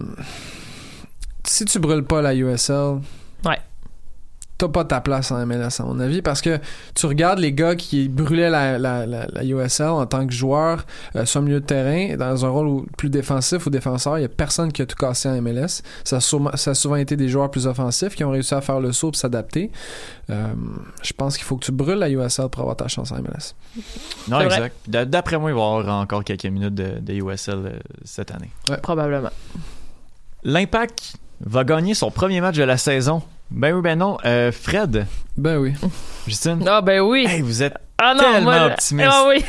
[1.44, 3.00] si tu brûles pas la USL.
[4.58, 6.20] T'as pas ta place en MLS, à mon avis.
[6.20, 6.58] Parce que
[6.94, 10.84] tu regardes les gars qui brûlaient la, la, la, la USL en tant que joueur
[11.16, 14.24] euh, sur le milieu de terrain, dans un rôle plus défensif ou défenseur, il y
[14.24, 15.82] a personne qui a tout cassé en MLS.
[16.04, 18.60] Ça a, sûrement- ça a souvent été des joueurs plus offensifs qui ont réussi à
[18.60, 19.70] faire le saut et s'adapter.
[20.30, 20.52] Euh,
[21.02, 23.54] je pense qu'il faut que tu brûles la USL pour avoir ta chance en MLS.
[24.28, 24.74] Non, exact.
[24.88, 27.70] D- D'après moi, il va y avoir encore quelques minutes de, de USL euh,
[28.04, 28.50] cette année.
[28.82, 29.30] Probablement.
[30.44, 33.22] L'Impact va gagner son premier match de la saison.
[33.50, 34.18] Ben oui, ben non.
[34.24, 35.06] Euh, Fred,
[35.36, 35.74] Ben oui.
[36.26, 37.26] Justine, Ah, ben oui.
[37.28, 39.10] hey, vous êtes ah non, tellement moi, optimiste.
[39.12, 39.44] Ah oui.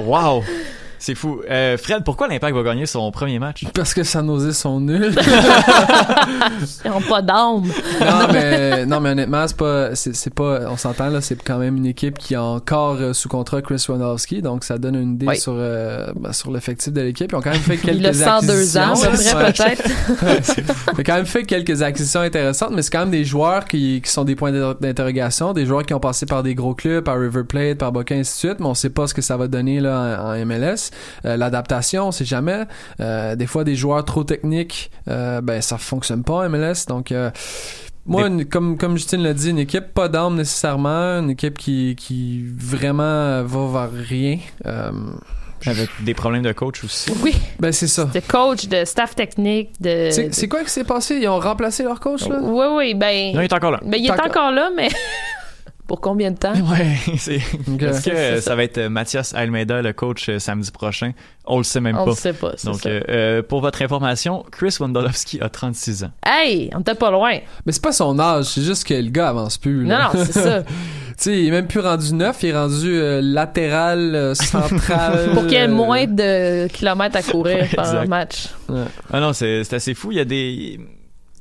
[0.00, 0.42] Wow!
[0.98, 1.40] C'est fou.
[1.50, 3.64] Euh, Fred, pourquoi l'Impact va gagner son premier match?
[3.74, 5.14] Parce que San Jose sont nuls.
[6.84, 7.62] Ils n'ont pas d'âme.
[8.00, 11.58] non, mais, non, mais honnêtement, c'est pas, c'est, c'est pas, on s'entend là, c'est quand
[11.58, 15.12] même une équipe qui a encore euh, sous contrat Chris Wanowski, donc ça donne une
[15.14, 15.36] idée Oui.
[15.38, 17.30] sur, euh, ben, sur l'effectif de l'équipe.
[17.32, 19.36] Ils ont quand même fait quelques Il a 102 ans, à peu acquisitions.
[19.38, 19.52] près, Ouais.
[19.52, 20.58] peut-être.
[20.94, 24.00] Ils ont quand même fait quelques acquisitions intéressantes, mais c'est quand même des joueurs qui,
[24.02, 27.04] qui sont des points d'inter- d'interrogation, des joueurs qui ont passé par des gros clubs,
[27.04, 29.36] par River Plate, par Boca, ainsi de suite, mais on sait pas ce que ça
[29.36, 30.90] va donner là en, en MLS.
[31.24, 32.64] Euh, L'adaptation, on sait jamais.
[33.00, 37.12] Euh, des fois, des joueurs trop techniques, euh, ben ça fonctionne pas en MLS, donc.
[37.12, 37.30] euh,
[38.06, 41.96] moi, une- comme, comme Justine l'a dit, une équipe pas d'armes nécessairement, une équipe qui,
[41.98, 44.38] qui vraiment va vers rien.
[44.66, 44.90] Euh,
[45.66, 47.10] Avec des problèmes de coach aussi.
[47.22, 48.04] Oui, ben c'est ça.
[48.04, 50.10] de coach, de staff technique, de...
[50.12, 51.16] C'est c'est quoi qui s'est passé?
[51.22, 52.38] Ils ont remplacé leur coach, là?
[52.42, 53.32] Oui, oui, ben...
[53.34, 53.80] Non, il est encore là.
[53.82, 54.88] ben, il est encore là, mais...
[55.86, 56.54] Pour combien de temps?
[56.70, 57.34] Ouais, c'est.
[57.36, 58.40] Est-ce que C'est ça.
[58.40, 61.12] ça va être euh, Mathias Almeida, le coach, euh, samedi prochain?
[61.44, 62.10] On le sait même On pas.
[62.12, 62.88] ne sait pas, c'est Donc, ça.
[62.88, 66.10] euh, pour votre information, Chris Wondolowski a 36 ans.
[66.26, 67.38] Hey, on était pas loin.
[67.66, 69.82] Mais c'est pas son âge, c'est juste que le gars avance plus.
[69.84, 70.10] Non, là.
[70.14, 70.62] non, c'est ça.
[70.62, 70.72] tu
[71.18, 75.30] sais, il est même plus rendu neuf, il est rendu euh, latéral, euh, central.
[75.34, 78.08] Pour qu'il y ait moins de kilomètres à courir Ouais, par exact.
[78.08, 78.46] match.
[79.12, 80.12] Ah non, c'est c'est assez fou.
[80.12, 80.80] Il y a des.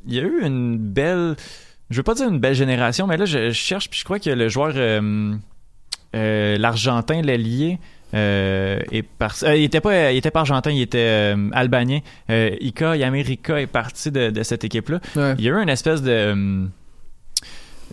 [0.05, 1.37] Il y a eu une belle.
[1.93, 4.19] Je veux pas dire une belle génération, mais là, je, je cherche, puis je crois
[4.19, 4.73] que le joueur.
[4.75, 5.33] euh,
[6.15, 7.79] euh, L'Argentin, l'ailier.
[8.15, 9.33] Euh, est par...
[9.41, 10.99] euh, il était pas il était pas argentin il était
[11.33, 11.97] euh, albanien
[12.29, 15.33] euh, Ika Yamerika est parti de, de cette équipe là Ouais.
[15.39, 16.67] il y a eu une espèce de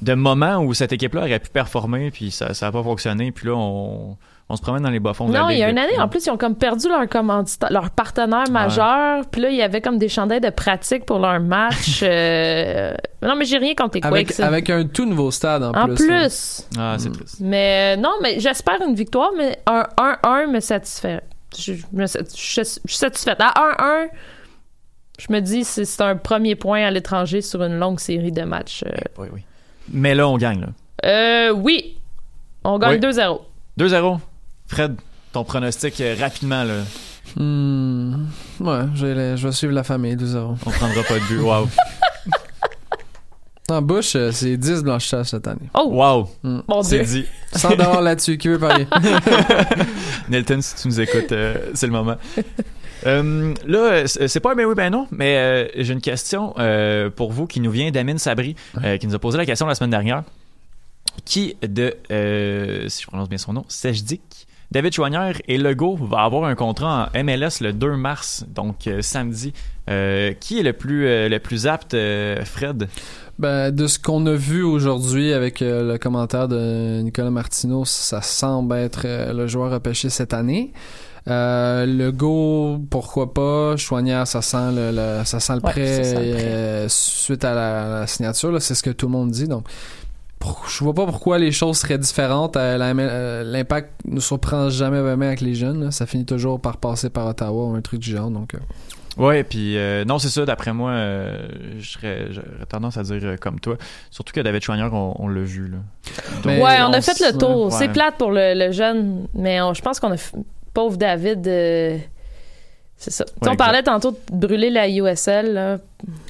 [0.03, 3.55] de moment où cette équipe-là aurait pu performer, puis ça n'a pas fonctionné, puis là,
[3.55, 4.17] on,
[4.51, 6.09] on se promène dans les bas-fonds de la Non, il y a une année, en
[6.09, 9.25] plus, ils ont comme perdu leur commanditaire, leur partenaire majeur.
[9.31, 12.01] Puis là, il y avait comme des chandails de pratique pour leur match.
[12.03, 14.41] euh, Non, mais j'ai rien contre les Avec, Quakes.
[14.41, 16.09] avec un tout nouveau stade en, en plus.
[16.09, 16.27] là.
[16.79, 16.97] Ah, plus.
[16.97, 16.99] Mm.
[16.99, 17.37] c'est triste.
[17.41, 21.21] Mais euh, non, mais j'espère une victoire, mais un 1-1 me satisfait.
[21.57, 23.39] Je, je me sat- je- je suis satisfaite.
[23.41, 24.09] À 1-1,
[25.19, 28.43] je me dis c'est c'est un premier point à l'étranger sur une longue série de
[28.43, 28.85] matchs.
[28.87, 28.91] euh.
[29.19, 29.41] Oui, oui.
[29.93, 30.69] Mais là, on gagne, là.
[31.05, 31.97] Euh, oui,
[32.65, 33.11] on gagne Oui.
[33.11, 33.41] 2-0.
[33.79, 34.19] 2-0.
[34.71, 34.97] Fred,
[35.33, 36.75] ton pronostic euh, rapidement, là.
[37.37, 38.27] Hmm.
[38.61, 40.37] Ouais, je vais, je vais suivre la famille, 2-0.
[40.37, 41.39] On prendra pas de but.
[41.41, 41.69] Wow.
[43.69, 45.71] En Bush, euh, c'est 10 blanchissages cette année.
[45.75, 46.29] Oh, Wow.
[46.43, 47.25] Mon C'est dit.
[47.55, 48.89] 100 dollars là-dessus, qui veut parier?
[50.29, 52.17] Nelton, si tu nous écoutes, euh, c'est le moment.
[53.07, 57.11] Euh, là, c'est pas un ben oui, ben non, mais euh, j'ai une question euh,
[57.11, 59.77] pour vous qui nous vient d'Amine Sabri, euh, qui nous a posé la question la
[59.77, 60.25] semaine dernière.
[61.25, 66.19] Qui de, euh, si je prononce bien son nom, Sejdik, David Chouanière et Legault va
[66.21, 69.53] avoir un contrat en MLS le 2 mars, donc euh, samedi.
[69.89, 72.89] Euh, qui est le plus, euh, le plus apte, euh, Fred?
[73.41, 78.23] Ben, de ce qu'on a vu aujourd'hui avec euh, le commentaire de Nicolas Martineau, ça
[78.23, 80.73] semble être euh, le joueur repêché cette année.
[81.27, 83.77] Euh, le go, pourquoi pas?
[83.77, 86.45] Chouanière, ça sent le, le- ça sent le Ouais, prêt ça sent le prêt.
[86.45, 88.63] euh, suite à la, la signature.
[88.63, 89.49] C'est ce que tout le monde dit.
[89.49, 89.65] Donc,
[90.69, 92.57] je vois pas pourquoi les choses seraient différentes.
[92.57, 95.85] Euh, euh, L'impact ne surprend jamais vraiment avec les jeunes.
[95.85, 95.91] là.
[95.91, 98.31] Ça finit toujours par passer par Ottawa ou un truc du genre.
[98.31, 98.59] Donc, euh,
[99.17, 101.49] Ouais, puis euh, non, c'est ça, d'après moi, euh,
[101.79, 103.77] je serais- j'aurais tendance à dire euh, comme toi.
[104.11, 105.79] Surtout que David Chouanière, on, on l'a vu, là.
[106.45, 107.67] Donc, Ouais, on a fait le tour.
[107.67, 107.71] ouais.
[107.73, 110.17] C'est plate pour le, le jeune, mais je pense qu'on a.
[110.17, 110.33] f-
[110.73, 111.47] Pauvre David.
[111.49, 111.99] euh,
[112.97, 113.25] C'est ça.
[113.43, 115.55] Ouais, on parlait tantôt de brûler la USL.
[115.55, 115.79] là.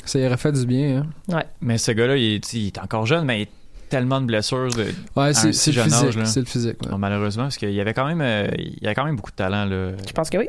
[0.07, 1.05] ça y aurait fait du bien.
[1.33, 1.43] Hein.
[1.61, 3.47] Mais ce gars-là, il, est- il est encore jeune, mais
[3.91, 6.17] tellement de blessures de, Ouais, c'est si jeune âge, physique.
[6.19, 6.25] là.
[6.25, 6.77] C'est le physique.
[6.83, 6.89] ouais.
[6.91, 9.31] Bon, malheureusement, parce qu'il y avait quand même, euh, il y avait quand même beaucoup
[9.33, 9.65] de talent.
[9.67, 9.91] Là.
[10.07, 10.49] Je pense que oui.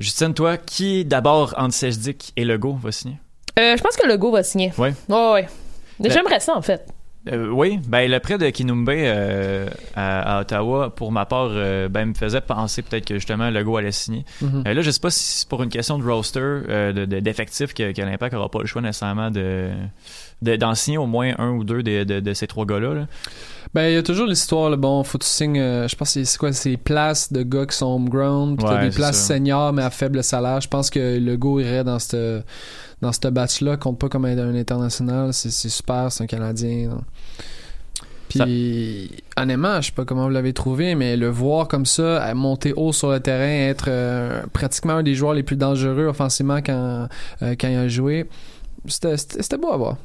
[0.00, 3.18] Justine, toi, qui d'abord entre Sejdik et Legault va signer?
[3.58, 4.72] Euh, je pense que Legault va signer.
[4.78, 4.94] Ouais.
[5.08, 5.48] Ouais, ouais.
[6.00, 6.86] Ben- J'aimerais ça, en fait.
[7.32, 11.88] Euh, oui, ben le prêt de Kinumbe euh, à, à Ottawa, pour ma part, euh,
[11.88, 14.24] ben, me faisait penser peut-être que justement Legault allait signer.
[14.40, 14.62] Mhm.
[14.64, 17.18] Euh, là, je sais pas si c'est pour une question de roster, euh, de- de-
[17.18, 19.72] d'effectif, que, que l'Impact n'aura pas le choix nécessairement de-
[20.42, 22.94] d'en signer au moins un ou deux de, de- de ces trois gars-là.
[22.94, 23.06] là?
[23.74, 26.08] Ben, il y a toujours l'histoire, là, bon, faut que tu signes, euh, je pense
[26.08, 28.90] que c'est c'est quoi, c'est places de gars qui sont homegrown, puis t'as Ouais, des
[28.90, 30.60] c'est places seniors, mais à faible salaire.
[30.60, 32.16] Je pense que le go irait dans cette,
[33.02, 36.98] dans cette batch-là, compte pas comme un, un international, c'est c'est super, c'est un Canadien.
[38.28, 42.72] Puis, honnêtement, je sais pas comment vous l'avez trouvé, mais le voir comme ça, monter
[42.76, 47.08] haut sur le terrain, être euh, pratiquement un des joueurs les plus dangereux offensivement quand,
[47.42, 48.26] euh, quand il a joué,
[48.86, 49.96] c'était c'était- c'était beau à voir.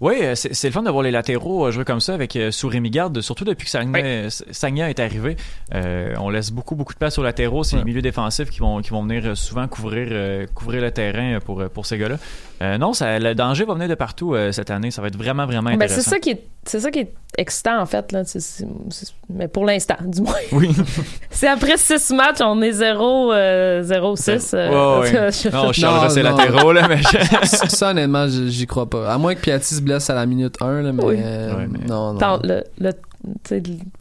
[0.00, 2.50] Oui, euh, c'est le fun de voir les latéraux euh, jouer comme ça avec euh,
[2.50, 5.36] sous Rémi Garde, surtout depuis que Sagna, Sagna est arrivé.
[5.74, 7.64] Euh, on laisse beaucoup, beaucoup de place aux latéraux.
[7.64, 11.38] C'est les milieux défensifs qui vont, qui vont venir souvent couvrir, euh, couvrir le terrain
[11.44, 12.16] pour, pour ces gars-là.
[12.60, 14.90] Euh, non, ça, le danger va venir de partout euh, cette année.
[14.90, 16.00] Ça va être vraiment, vraiment Ben, intéressant.
[16.02, 19.12] c'est ça qui est c'est ça qui est excitant en fait là C'est- c'est- c'est-
[19.30, 20.70] mais pour l'instant du moins Oui.
[21.30, 25.12] c'est après six matchs on est 0 euh, 0-6 euh, Ouais, ouais.
[25.18, 26.36] parce que je- Non, je chargerai Non, ces non.
[26.36, 29.10] latéraux, là, mais je- ça, honnêtement, j'y crois pas.
[29.12, 31.16] À moins que Piatti se blesse à la minute 1, là, mais, Oui.
[31.18, 32.18] euh, Ouais, mais- non, non.
[32.18, 32.92] Tant- le, le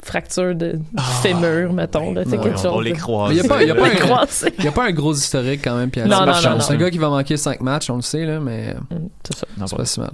[0.04, 2.92] fracture de du fémur mettons là, quelque on chose les.
[3.32, 5.90] Il n'y a pas un gros historique quand même.
[6.08, 8.40] Non, non, non, C'est un gars qui va manquer 5 matchs, on le sait, là,
[8.40, 10.12] mais Mm, c'est ça Non, c'est pas- si mal.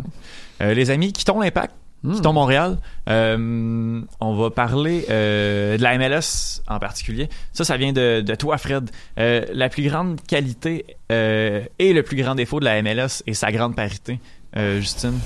[0.62, 1.74] Euh, les amis, quittons l'impact.
[2.04, 2.16] Hmm.
[2.16, 2.78] Quittons Montréal.
[3.10, 7.30] Euh, on va parler euh, de la MLS en particulier.
[7.54, 8.90] Ça, ça vient de, de toi, Fred.
[9.18, 13.34] Euh, la plus grande qualité euh, et le plus grand défaut de la MLS est
[13.34, 14.20] sa grande parité.
[14.58, 15.18] Euh, Justine,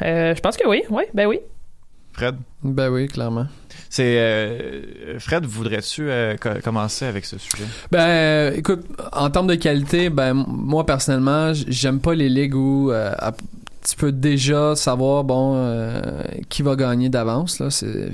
[0.00, 1.38] Euh, je pense que oui oui ben oui
[2.12, 2.36] Fred?
[2.62, 3.46] Ben oui, clairement.
[3.88, 7.64] C'est euh, Fred, voudrais-tu euh, co- commencer avec ce sujet?
[7.90, 12.90] Ben, euh, écoute, en termes de qualité, ben, moi, personnellement, j'aime pas les ligues où
[12.90, 13.32] euh, à-
[13.88, 16.00] tu peux déjà savoir, bon, euh,
[16.48, 17.68] qui va gagner d'avance, là.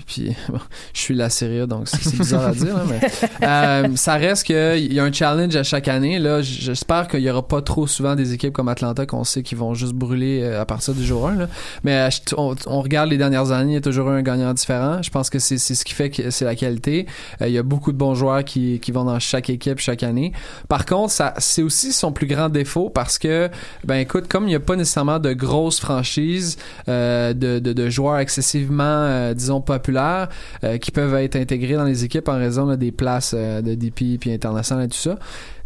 [0.06, 0.60] Puis, bon,
[0.94, 3.00] je suis la série, donc c'est, bizarre à dire, là, mais
[3.46, 6.40] euh, ça reste qu'il y a un challenge à chaque année, là.
[6.42, 9.74] J'espère qu'il y aura pas trop souvent des équipes comme Atlanta qu'on sait qu'ils vont
[9.74, 11.48] juste brûler euh, à partir du jour 1, là.
[11.84, 15.02] Mais euh, on, on regarde les dernières années, il y a toujours un gagnant différent.
[15.02, 17.06] Je pense que c'est, ce qui fait que c'est la qualité.
[17.42, 20.02] Euh, il y a beaucoup de bons joueurs qui, qui vont dans chaque équipe chaque
[20.02, 20.32] année.
[20.68, 23.50] Par contre, ça, c'est aussi son plus grand défaut parce que,
[23.84, 26.56] ben écoute, comme il n'y a pas nécessairement de grosses franchises
[26.88, 30.28] euh, de, joueurs excessivement, euh, disons, populaires
[30.62, 34.32] euh, qui peuvent être intégrés dans les équipes en raison des places de DP puis
[34.32, 35.16] international et tout ça,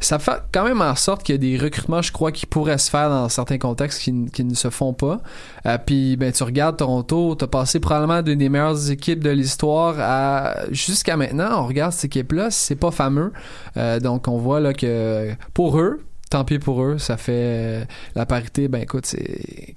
[0.00, 2.78] ça fait quand même en sorte qu'il y a des recrutements, je crois, qui pourraient
[2.78, 5.20] se faire dans certains contextes qui, qui ne se font pas.
[5.86, 9.94] Puis ben tu regardes Toronto, t'as passé probablement d'une des meilleures équipes de l'histoire
[10.70, 11.62] jusqu'à maintenant.
[11.62, 13.32] On regarde cette équipe-là, c'est pas fameux.
[13.76, 16.00] Donc on voit là que pour eux,
[16.30, 18.66] tant pis pour eux, ça fait la parité.
[18.68, 19.74] Ben écoute, c'est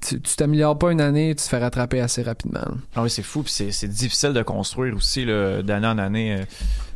[0.00, 2.60] tu- t'améliores pas une année, tu te fais rattraper assez rapidement.
[2.94, 6.34] Ah oui, c'est fou, puis c'est c'est difficile de construire aussi d'année en année.
[6.34, 6.44] euh,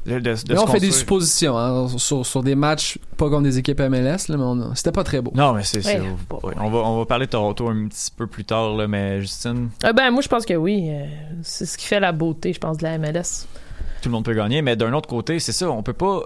[0.06, 3.28] de, de- de Mais se on fait des suppositions hein, sur, sur des matchs pas
[3.28, 5.32] comme des équipes MLS, là, mais on a- c'était pas très beau.
[5.34, 6.06] Non, mais c'est c'est- Ouais.
[6.44, 9.20] ouais, on, va, on va parler de Toronto un petit peu plus tard, là, mais
[9.20, 11.06] Justine, Ah ben moi je pense que oui Euh,
[11.42, 13.46] c'est ce qui fait la beauté je pense de la MLS
[14.02, 16.20] tout le monde peut gagner, mais d'un autre côté, c'est ça, on peut pas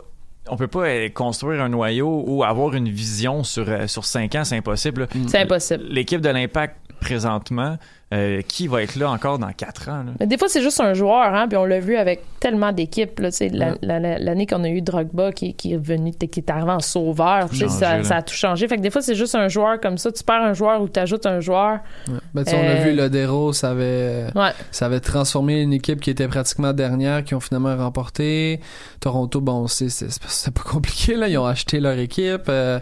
[0.50, 4.34] on peut pas euh, construire un noyau ou avoir une vision sur euh, sur cinq
[4.34, 5.08] ans, c'est impossible.
[5.28, 7.78] c'est impossible L'équipe de l'Impact présentement,
[8.12, 10.12] euh, qui va être là encore dans quatre ans là?
[10.18, 13.20] Mais des fois, c'est juste un joueur, hein, puis on l'a vu avec tellement d'équipes.
[13.20, 16.70] la- la- la- L'année qu'on a eu Drogba qui, qui est venu, qui est arrivé
[16.72, 18.66] en sauveur, Changé, ça, a tout changé.
[18.68, 20.10] Fait que des fois, c'est juste un joueur comme ça.
[20.10, 21.78] Tu perds un joueur ou tu ajoutes un joueur.
[22.08, 22.14] Ouais.
[22.34, 24.50] Ben, on a Euh, vu Lodero, ça avait, Ouais.
[24.70, 28.60] ça avait transformé une équipe qui était pratiquement dernière, qui ont finalement remporté.
[29.00, 32.48] Toronto, bon, c'est pas compliqué là, ils ont acheté leur équipe.
[32.48, 32.80] Euh,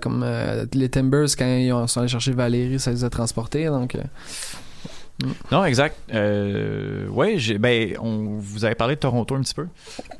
[0.00, 3.66] comme euh, les Timbers quand ils ont, sont allés chercher Valérie, ça les a transportés.
[3.66, 5.96] Donc, euh, Non, exact.
[6.12, 9.66] Euh, ouais, j'ai, ben, on vous avez parlé de Toronto un petit peu.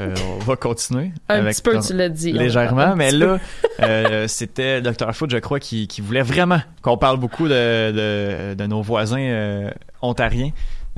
[0.00, 1.10] Euh, on va continuer.
[1.28, 2.32] Un avec petit peu, tu l'as dit.
[2.32, 3.38] Légèrement, mais là,
[3.82, 5.12] euh, c'était Dr.
[5.12, 9.18] Foot, je crois, qui, qui voulait vraiment qu'on parle beaucoup de, de, de nos voisins
[9.18, 10.50] euh, ontariens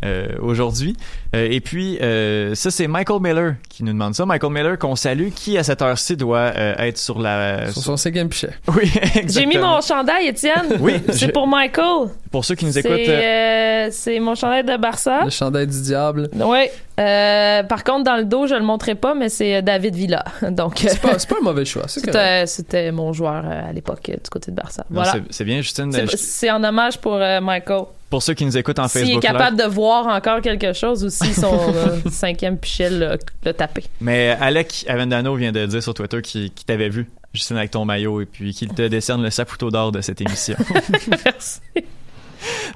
[0.04, 0.96] euh, aujourd'hui.
[1.34, 4.26] Euh, et puis, euh, ça, c'est Michael Miller qui nous demande ça.
[4.26, 7.70] Michael Miller, qu'on salue, qui à cette heure-ci doit euh, être sur la...
[7.72, 8.50] sur son cinquième pichet.
[8.68, 9.28] Oui, exactement.
[9.28, 10.76] J'ai mis mon chandail, Étienne.
[10.80, 12.08] Oui, C'est je- pour Michael.
[12.30, 12.92] Pour ceux qui nous C'est écoutent...
[13.08, 15.24] euh, euh, c'est mon chandail de Barça.
[15.24, 16.28] Le chandail du diable.
[16.34, 16.66] Oui.
[16.98, 20.24] Euh, par contre, dans le dos, je le montrerai pas, mais c'est David Villa.
[20.50, 21.84] Donc, euh, C'est pas, c'est pas un mauvais choix.
[21.86, 24.84] C'était c'était mon joueur euh, à l'époque euh, du côté de Barça.
[24.90, 25.12] non, Voilà.
[25.12, 25.92] c'est- C'est bien, Justine.
[25.92, 27.84] C'est- je- C'est en hommage pour euh, Michael.
[28.10, 29.32] Pour ceux qui nous écoutent en S'il est Facebook Live.
[29.32, 33.84] capable de voir encore quelque chose ou si son euh, cinquième pichet l'a tapé.
[34.00, 38.20] Mais Alec Avendano vient de dire sur Twitter qu'il t'avait vu, Justine, avec ton maillot,
[38.20, 40.56] et puis qu'il te décerne le saputo d'or de cette émission.
[41.24, 41.60] Merci.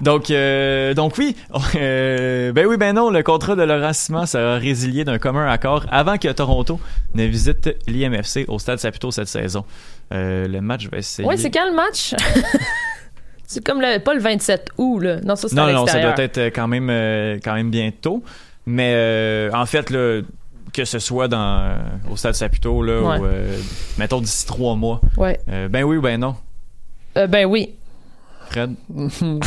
[0.01, 1.37] donc, euh, donc oui,
[1.77, 5.87] euh, ben oui, ben non, le contrat de Laurent Simon sera résilié d'un commun accord
[5.91, 6.81] avant que Toronto
[7.15, 9.65] ne visite l'IMFC au Stade Saputo cette saison.
[10.13, 11.29] Euh, le match va essayer...
[11.29, 12.15] Oui, c'est quand le match?
[13.53, 15.17] C'est comme le, pas le 27 août, là.
[15.25, 17.71] Non, ça c'est à Non, non, ça doit être euh, quand même, euh, quand même
[17.71, 18.23] bientôt.
[18.67, 20.21] Mais euh, en fait, là,
[20.73, 21.77] que ce soit dans, euh,
[22.13, 23.19] au Stade Saputo, là, Ouais.
[23.19, 23.57] ou, euh,
[23.99, 25.41] mettons d'ici trois mois, Ouais.
[25.49, 26.37] euh, ben oui ou ben non,
[27.19, 27.75] Euh, ben oui.
[28.51, 28.75] Fred?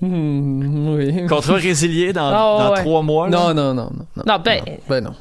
[0.00, 1.26] Hmm, oui.
[1.26, 2.80] Contrat résilié dans, Ah, dans ouais.
[2.82, 3.28] trois mois.
[3.28, 3.36] là?
[3.36, 4.06] Non, non, non, non.
[4.16, 5.12] Non, Non, ben, ben non.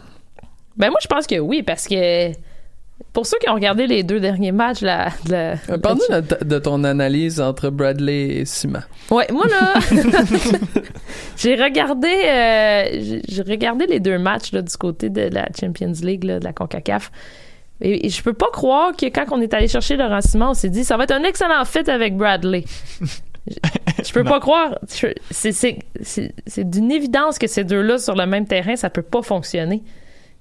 [0.78, 2.32] ben moi je pense que oui, parce que
[3.14, 6.60] pour ceux qui ont regardé les deux derniers matchs, la, de la, Parle-nous de, de
[6.60, 8.84] ton analyse entre Bradley et Sima.
[9.10, 9.74] Ouais, moi là,
[11.38, 16.24] j'ai regardé, euh, j'ai- regardé les deux matchs là, du côté de la Champions League,
[16.24, 17.12] là, de la Concacaf.
[17.82, 20.54] Et, et je peux pas croire que quand on est allé chercher Laurent Simon, on
[20.54, 22.64] s'est dit ça va être un excellent fit avec Bradley.
[23.02, 23.54] Je-
[24.04, 24.78] Je peux pas croire.
[25.32, 25.76] C'est
[26.70, 29.84] d'une évidence que ces deux-là sur le même terrain, ça peut pas fonctionner.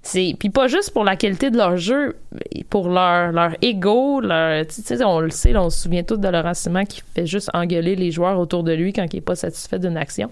[0.07, 4.21] C'est puis pas juste pour la qualité de leur jeu, mais pour leur leur ego,
[4.21, 7.03] leur tu sais on le sait, là, on se souvient tous de Laurent Simon qui
[7.15, 10.31] fait juste engueuler les joueurs autour de lui quand il est pas satisfait d'une action.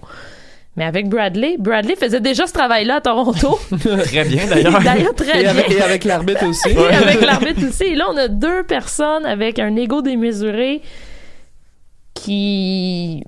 [0.77, 3.59] Mais avec Bradley, Bradley faisait déjà ce travail-là à Toronto.
[3.79, 4.81] Très bien d'ailleurs.
[4.83, 5.51] D'ailleurs très Et bien.
[5.51, 6.69] avec, et avec l'arbitre aussi.
[6.69, 7.83] Et avec l'arbitre aussi.
[7.83, 10.81] Et là, on a deux personnes avec un ego démesuré
[12.13, 13.23] qui.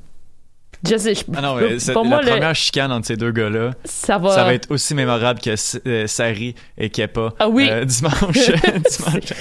[0.88, 3.32] Je sais, je- Ah non, mais pour la moi, le- première chicane entre ces deux
[3.32, 3.72] gars-là.
[3.86, 4.30] ça va.
[4.32, 5.56] Ça va être aussi mémorable que
[5.88, 7.68] euh, Sari et Kepa Ah oui.
[7.70, 8.14] euh, dimanche.
[8.34, 9.34] dimanche.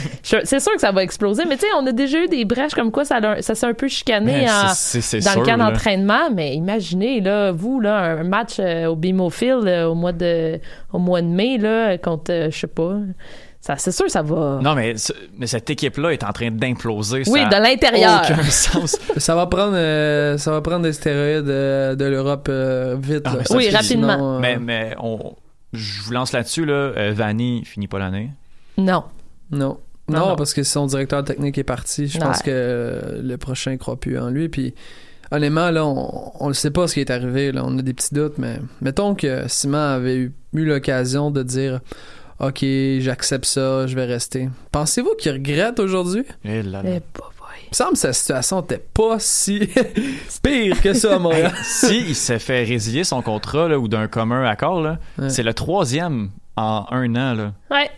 [0.45, 2.75] C'est sûr que ça va exploser, mais tu sais, on a déjà eu des brèches
[2.75, 6.31] comme quoi ça, ça s'est un peu chicané en- dans sûr, le camp d'entraînement.
[6.35, 10.59] Mais imaginez, là, vous, là, un match euh, au BMO Field euh, au, mois de,
[10.93, 12.95] au mois de mai, là, contre, je sais pas.
[13.61, 14.61] Ça, c'est sûr, ça va.
[14.63, 17.23] Non, mais, ce- mais cette équipe-là est en train d'imploser.
[17.27, 18.23] Oui, ça de a l'intérieur.
[18.25, 18.97] Aucun sens.
[19.17, 23.23] Ça va prendre, euh, ça va prendre des stéroïdes euh, de l'Europe euh, vite.
[23.25, 24.13] Ah, ça, Oui, rapidement.
[24.15, 25.35] Sinon, euh, Mais, mais on,
[25.73, 26.75] je vous lance là-dessus, là.
[26.75, 28.31] Euh, Vanny finit pas l'année.
[28.79, 29.03] Non.
[29.51, 29.79] Non.
[30.09, 30.37] Non, Non, non.
[30.37, 32.07] parce que son directeur technique est parti.
[32.07, 32.25] Je Ouais.
[32.25, 34.49] pense que le prochain ne croit plus en lui.
[34.49, 34.73] Puis,
[35.33, 37.51] honnêtement, là, on, on ne sait pas ce qui est arrivé.
[37.51, 37.63] Là.
[37.65, 41.81] On a des petits doutes, mais mettons que Simon avait eu, eu l'occasion de dire
[42.39, 42.59] Ok,
[43.01, 44.49] j'accepte ça, je vais rester.
[44.73, 46.25] Pensez-vous qu'il regrette aujourd'hui?
[46.45, 46.91] Eh là là.
[46.97, 47.27] Eh, boy.
[47.63, 49.69] Il me semble que sa situation n'était pas si
[50.43, 51.53] pire que ça à Montréal.
[51.65, 55.31] si il s'est fait résilier son contrat là, ou d'un commun accord, là, Ouais.
[55.31, 57.91] c'est le troisième en un an là, Ouais.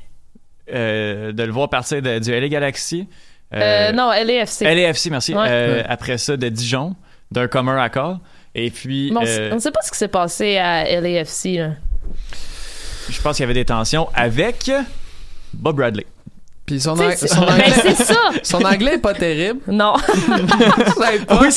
[0.72, 3.08] euh, de le voir partir de- du LA Galaxy.
[3.54, 4.62] Euh, non, LAFC.
[4.64, 5.34] LAFC, merci.
[5.34, 5.46] Ouais.
[5.48, 5.84] Euh, Ouais.
[5.88, 6.94] Après ça, de Dijon,
[7.32, 8.18] d'un commun accord.
[8.54, 11.56] Et puis, on, euh, on ne sait pas ce qui s'est passé à LAFC.
[11.58, 11.70] Là.
[13.10, 14.70] Je pense qu'il y avait des tensions avec
[15.54, 16.06] Bob Bradley.
[16.66, 17.16] Puis son, ang- Ben,
[17.48, 18.14] anglais, c'est ça!
[18.42, 19.60] son anglais est pas terrible.
[19.68, 19.94] Non.
[19.96, 21.40] Pas.
[21.40, 21.48] Oui,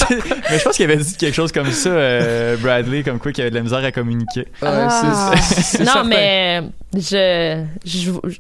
[0.50, 3.42] mais je pense qu'il avait dit quelque chose comme ça, euh, Bradley, comme quoi qu'il
[3.42, 4.48] avait de la misère à communiquer.
[4.62, 5.32] Ah.
[5.36, 6.04] non, certain.
[6.06, 6.62] mais
[6.96, 7.66] je.
[7.86, 8.38] je, je-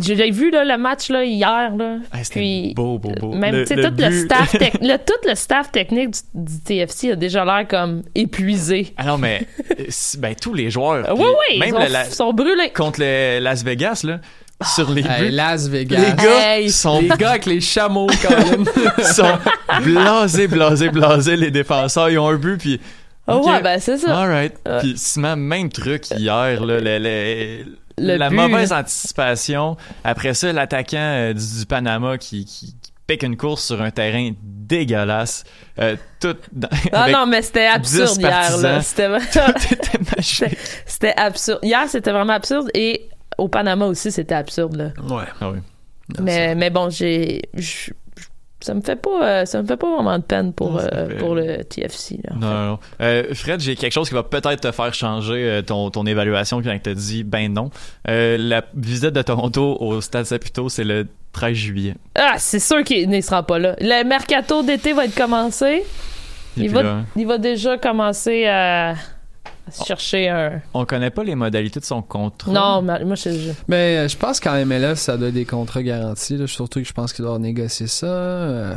[0.00, 1.74] j'ai vu là, le match là, hier.
[1.76, 3.32] Là, Ah, c'était puis, beau, beau, beau.
[3.34, 6.60] Même, Le- le tout, le but- staff tec- le, tout le staff technique du, du
[6.60, 8.94] TFC a déjà l'air comme épuisé.
[8.96, 9.46] Ah non, mais
[10.18, 11.04] ben, tous les joueurs.
[11.04, 12.70] Puis oui, oui, Même ils sont, le- la- sont brûlés.
[12.74, 14.20] contre le Las Vegas, là,
[14.74, 15.98] sur les Hey, buts, Las Vegas.
[16.00, 16.70] les gars Hey.
[16.70, 18.64] sont, Les gars avec les chameaux, Colin.
[19.04, 19.38] sont
[19.84, 22.08] blasés, blasés, blasés, les défenseurs.
[22.10, 22.80] Ils ont un but, puis.
[23.28, 24.16] Ah ok, ouais, ben c'est ça.
[24.20, 24.54] Alright.
[24.64, 24.78] Ouais.
[24.78, 27.64] Puis Simon, même truc hier, là, le- le-
[27.98, 29.76] Le la but, mauvaise anticipation.
[30.04, 33.90] Après ça, l'attaquant euh, du, du Panama qui, qui, qui pique une course sur un
[33.90, 35.44] terrain dégueulasse.
[35.78, 38.56] Euh, tout dans- Ah non, mais c'était absurde 10 hier.
[38.58, 38.80] Là.
[38.82, 40.58] C'était vraiment- tout était magique.
[40.84, 41.60] c'était absurde.
[41.62, 42.68] Hier, c'était vraiment absurde.
[42.74, 44.76] Et au Panama aussi, c'était absurde.
[44.76, 44.92] Là.
[45.14, 45.24] Ouais.
[45.40, 45.58] Ah oui.
[46.20, 47.42] mais, mais bon, j'ai.
[48.60, 51.16] Ça me fait pas, euh, ça me fait pas vraiment de peine pour, euh, fait-
[51.18, 52.18] pour le TFC.
[52.24, 52.34] Là.
[52.40, 52.78] Non, non, non.
[53.02, 56.76] Euh, Fred, j'ai quelque chose qui va peut-être te faire changer ton, ton évaluation quand
[56.82, 57.70] tu dit ben non.
[58.08, 61.94] Euh, la visite de Toronto au Stade Saputo, c'est le 13 juillet.
[62.14, 63.76] Ah, c'est sûr qu'il ne sera pas là.
[63.78, 65.84] Le mercato d'été va être commencé.
[66.56, 68.94] Il va, là, il va déjà commencer à,
[69.86, 70.60] chercher un.
[70.74, 72.52] on connaît pas les modalités de son contrat?
[72.52, 73.30] Non, mais moi, je.
[73.68, 76.36] Mais euh, je pense qu'en MLS, ça doit être des contrats garantis.
[76.36, 76.46] Là.
[76.46, 78.06] Surtout que je pense qu'il doit négocier ça.
[78.06, 78.74] Euh,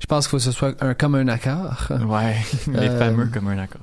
[0.00, 1.88] je pense qu'il faut que ce soit un, comme un accord.
[2.08, 2.36] Ouais,
[2.68, 3.82] les Euh, fameux comme un accord.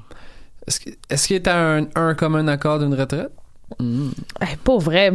[0.67, 3.31] Est-ce que- est-ce qu'il est à un, un comme un accord d'une retraite?
[3.79, 4.09] Hmm.
[4.41, 5.11] Hey, pas vrai.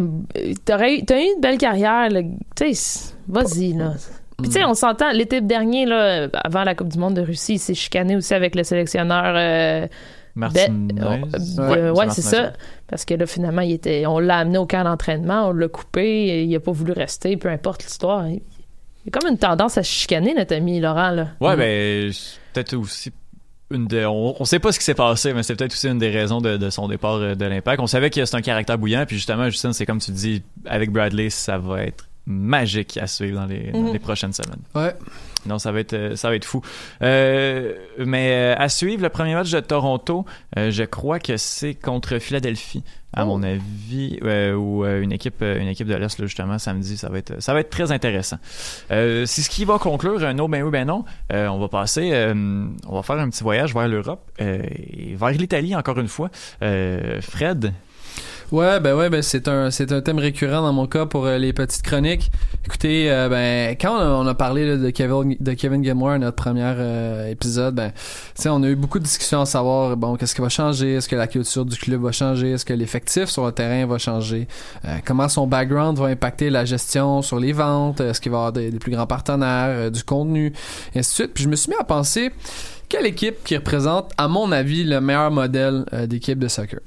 [0.65, 2.09] T'aurais eu- T'as eu une belle carrière.
[2.11, 2.21] là.
[2.57, 3.95] Tu sais, vas-y, là.
[4.39, 7.55] Puis tu sais, on s'entend, l'été dernier, là, avant la Coupe du Monde de Russie,
[7.55, 9.35] il s'est chicané aussi avec le sélectionneur.
[9.37, 9.87] euh,
[10.35, 10.93] Martinez.
[10.95, 11.25] Ben,
[11.59, 12.53] euh, Ouais, ouais, c'est ça.
[12.89, 16.45] Parce que là, finalement, il était, on l'a amené au camp d'entraînement, on l'a coupé,
[16.45, 18.27] il a pas voulu rester, peu importe l'histoire.
[18.29, 18.41] Il
[19.07, 21.11] il y a comme une tendance à chicaner, notre ami Laurent.
[21.11, 21.29] Là.
[21.39, 23.13] Ouais, ben, c'est peut-être aussi
[23.71, 24.03] une de.
[24.07, 26.41] On, on sait pas ce qui s'est passé, mais c'est peut-être aussi une des raisons
[26.41, 27.81] de, de son départ euh, de l'impact.
[27.83, 30.91] On savait que c'est un caractère bouillant, puis justement, Justin, c'est comme tu dis, avec
[30.91, 33.93] Bradley, ça va être magique à suivre dans les, dans Mhm.
[33.93, 34.63] les prochaines semaines.
[34.75, 34.95] Ouais.
[35.47, 36.63] Non, ça va être, euh, ça va être fou.
[37.03, 40.25] Euh, mais euh, à suivre, le premier match de Toronto,
[40.59, 42.83] euh, je crois que c'est contre Philadelphie,
[43.13, 46.97] à mon avis, euh, ou euh, une équipe, une équipe de l'Est, justement, samedi.
[46.97, 48.39] Ça va être, ça va être très intéressant.
[48.91, 50.19] Euh, c'est ce qui va conclure.
[50.35, 51.05] Non, ben oui, ben non.
[51.33, 55.15] Euh, on va passer, euh, on va faire un petit voyage vers l'Europe euh, et
[55.15, 56.31] vers l'Italie, encore une fois.
[56.63, 57.73] Euh, Fred,
[58.53, 61.39] Ouais, ben ouais, ben c'est un c'est un thème récurrent dans mon cas pour euh,
[61.39, 62.31] les petites chroniques.
[62.67, 66.63] Écoutez, euh, ben quand on a, parlé de Kevin de Kevin Gilmore à notre premier
[66.77, 67.93] euh, épisode, ben
[68.47, 71.17] on a eu beaucoup de discussions à savoir bon qu'est-ce qui va changer, est-ce que
[71.17, 74.47] la culture du club va changer, est-ce que l'effectif sur le terrain va changer,
[75.07, 78.71] comment son background va impacter la gestion sur les ventes, est-ce qu'il va avoir des,
[78.71, 80.53] des plus grands partenaires, du contenu,
[80.95, 81.35] et ainsi de suite.
[81.35, 82.31] Puis je me suis mis à penser
[82.91, 86.81] quelle équipe qui représente à mon avis le meilleur modèle d'équipe de soccer?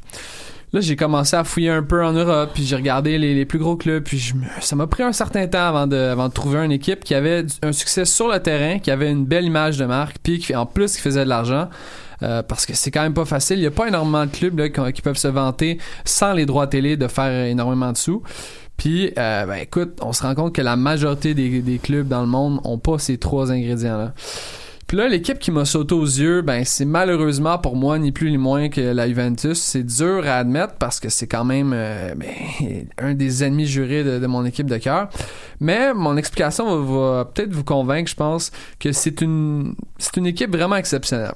[0.73, 3.57] Là, j'ai commencé à fouiller un peu en Europe, puis j'ai regardé les, les plus
[3.57, 6.59] gros clubs, puis je ça m'a pris un certain temps avant de, avant de trouver
[6.59, 9.85] une équipe qui avait un succès sur le terrain, qui avait une belle image de
[9.85, 11.69] marque, puis qui, en plus qui faisait de l'argent.
[12.23, 13.59] Euh, parce que c'est quand même pas facile.
[13.59, 16.67] Il y a pas énormément de clubs là, qui, peuvent se vanter sans les droits
[16.67, 18.23] télé de faire énormément de sous.
[18.75, 22.21] Puis, euh, ben écoute, on se rend compte que la majorité des, des clubs dans
[22.21, 24.13] le monde ont pas ces trois ingrédients-là.
[24.87, 28.31] Puis là, l'équipe qui m'a sauté aux yeux, ben c'est malheureusement pour moi ni plus
[28.31, 29.59] ni moins que la Juventus.
[29.59, 32.29] C'est dur à admettre parce que c'est quand même euh, ben,
[32.97, 35.09] un des ennemis jurés de, de mon équipe de cœur.
[35.59, 40.55] Mais mon explication va, peut-être vous convaincre, je pense, que c'est une c'est une équipe
[40.55, 41.33] vraiment exceptionnelle.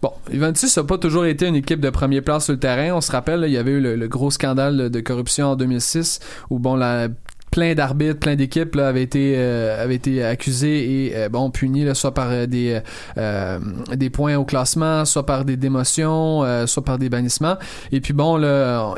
[0.00, 2.94] Bon, Juventus n'a pas toujours été une équipe de premier plan sur le terrain.
[2.94, 5.56] On se rappelle, là, il y avait eu le, le gros scandale de corruption en
[5.56, 6.20] 2006
[6.50, 7.08] où bon la
[7.50, 11.94] plein d'arbitres, plein d'équipes avaient été euh, avaient été accusés et euh, bon punis là,
[11.94, 12.80] soit par euh, des
[13.16, 13.58] euh,
[13.94, 17.56] des points au classement, soit par des démotions, euh, soit par des bannissements.
[17.92, 18.94] Et puis bon là,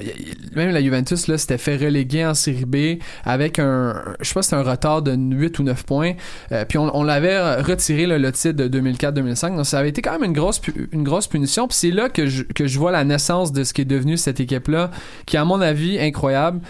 [0.54, 4.42] même la Juventus là s'était fait reléguer en Série B avec un je sais pas
[4.42, 6.12] si un retard de 8 ou 9 points.
[6.52, 9.56] Euh, puis on, on l'avait retiré là, le titre de 2004-2005.
[9.56, 10.60] Donc ça avait été quand même une grosse
[10.92, 11.68] une grosse punition.
[11.68, 14.16] Puis c'est là que je que je vois la naissance de ce qui est devenu
[14.16, 14.90] cette équipe là
[15.26, 16.60] qui à mon avis incroyable.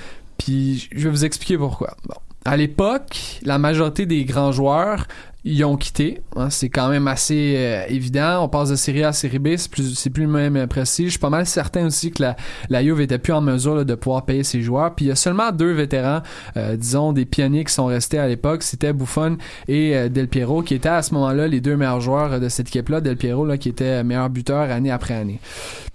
[0.40, 1.96] Puis je vais vous expliquer pourquoi.
[2.06, 2.14] Bon.
[2.44, 5.06] À l'époque, la majorité des grands joueurs
[5.44, 6.20] y ont quitté.
[6.36, 6.50] hein.
[6.50, 8.44] c'est quand même assez euh, évident.
[8.44, 10.66] On passe de série A à série B, c'est plus, c'est plus le même euh,
[10.66, 11.06] prestige.
[11.06, 12.36] Je suis pas mal certain aussi que la,
[12.68, 14.94] la Juve était plus en mesure de pouvoir payer ses joueurs.
[14.94, 16.20] Puis il y a seulement deux vétérans,
[16.56, 18.62] euh, disons des pionniers qui sont restés à l'époque.
[18.62, 19.38] C'était Buffon
[19.68, 23.00] et Del Piero, qui étaient à ce moment-là les deux meilleurs joueurs de cette équipe-là.
[23.00, 25.40] Del Piero, là, qui était meilleur buteur année après année.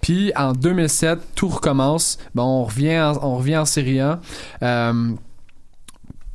[0.00, 2.18] Puis en 2007, tout recommence.
[2.34, 4.20] Bon, on revient en, on revient en Série A.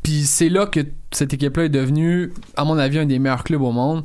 [0.04, 0.80] Puis c'est là que
[1.12, 4.04] cette équipe-là est devenue, à mon avis, un des meilleurs clubs au monde.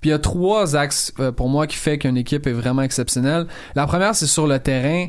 [0.00, 2.82] Puis il y a trois axes euh, pour moi qui fait qu'une équipe est vraiment
[2.82, 3.46] exceptionnelle.
[3.74, 5.08] La première, c'est sur le terrain.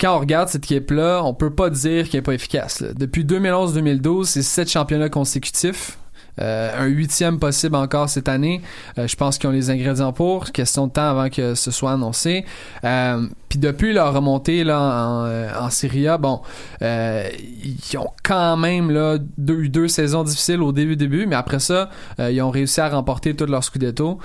[0.00, 2.82] Quand on regarde cette équipe-là, on peut pas dire qu'elle est pas efficace.
[2.82, 5.98] Depuis 2011-2012, c'est sept championnats consécutifs.
[6.40, 8.60] Euh, un huitième possible encore cette année.
[8.98, 10.52] Euh, je pense qu'ils ont les ingrédients pour.
[10.52, 12.44] Question de temps avant que ce soit annoncé.
[12.84, 16.40] Euh, Puis depuis leur remontée là, en, en Serie A, bon,
[16.80, 21.58] ils ont quand même là, deux, eu deux saisons difficiles au début début, mais après
[21.58, 24.18] ça, ils ont réussi à remporter tout leur scudetto.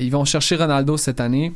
[0.00, 1.52] Ils vont chercher Ronaldo cette année.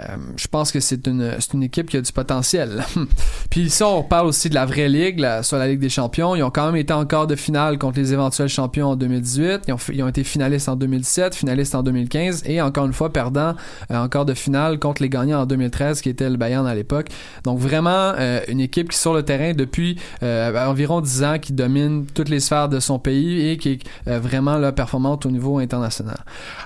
[0.00, 2.84] Euh, je pense que c'est une, une équipe qui a du potentiel.
[3.50, 6.34] Puis ça, on parle aussi de la vraie ligue, la, sur la Ligue des Champions.
[6.34, 9.62] Ils ont quand même été en quart de finale contre les éventuels champions en 2018.
[9.68, 13.12] Ils ont, ils ont été finalistes en 2017, finalistes en 2015 et encore une fois
[13.12, 13.54] perdant
[13.90, 16.74] euh, en quart de finale contre les gagnants en 2013 qui était le Bayern à
[16.74, 17.08] l'époque.
[17.44, 21.52] Donc vraiment euh, une équipe qui sur le terrain depuis euh, environ 10 ans qui
[21.52, 25.30] domine toutes les sphères de son pays et qui est euh, vraiment là, performante au
[25.30, 26.18] niveau international.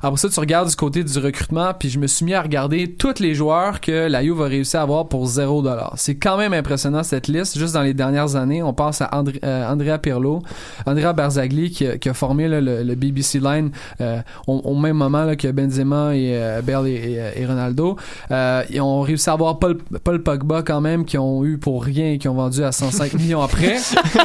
[0.03, 2.93] Après ça, tu regardes du côté du recrutement, puis je me suis mis à regarder
[3.17, 5.91] tous les joueurs que la Juve a réussi à avoir pour 0$.
[5.97, 7.59] C'est quand même impressionnant cette liste.
[7.59, 10.43] Juste dans les dernières années, on pense à André, euh, Andrea Pirlo,
[10.87, 14.75] Andrea Barzagli qui, a- qui a formé là, le, le BBC Line euh, au, au
[14.75, 16.93] même moment là, que Benzema et euh, Bale et,
[17.37, 17.97] et- et Ronaldo.
[18.31, 21.83] Euh, ils ont réussi à avoir Paul, Paul Pogba quand même, qui ont eu pour
[21.85, 23.77] rien et qui ont vendu à 105 millions après.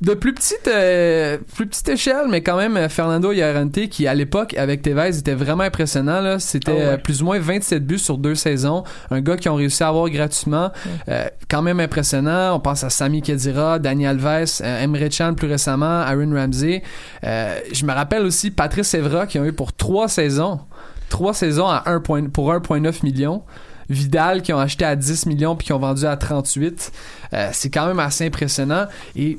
[0.01, 4.15] De plus petite, euh, plus petite échelle, mais quand même, euh, Fernando Llorente, qui à
[4.15, 6.21] l'époque, avec Tevez, était vraiment impressionnant.
[6.21, 6.39] Là.
[6.39, 6.83] C'était Oh ouais.
[6.85, 8.85] euh, plus ou moins 27 buts sur deux saisons.
[9.11, 10.71] Un gars qui ont réussi à avoir gratuitement.
[11.09, 12.55] Euh, quand même impressionnant.
[12.57, 16.83] On pense à Sami Khedira, Dani Alves, Emre Can plus récemment, Aaron Ramsey.
[17.25, 20.61] Euh, je me rappelle aussi Patrice Evra, qui ont eu pour trois saisons.
[21.09, 23.43] Trois saisons à 1 point- pour 1,9 millions.
[23.91, 26.91] Vidal qui ont acheté à 10 millions puis qui ont vendu à 38.
[27.35, 28.87] Euh, c'est quand même assez impressionnant.
[29.15, 29.37] Et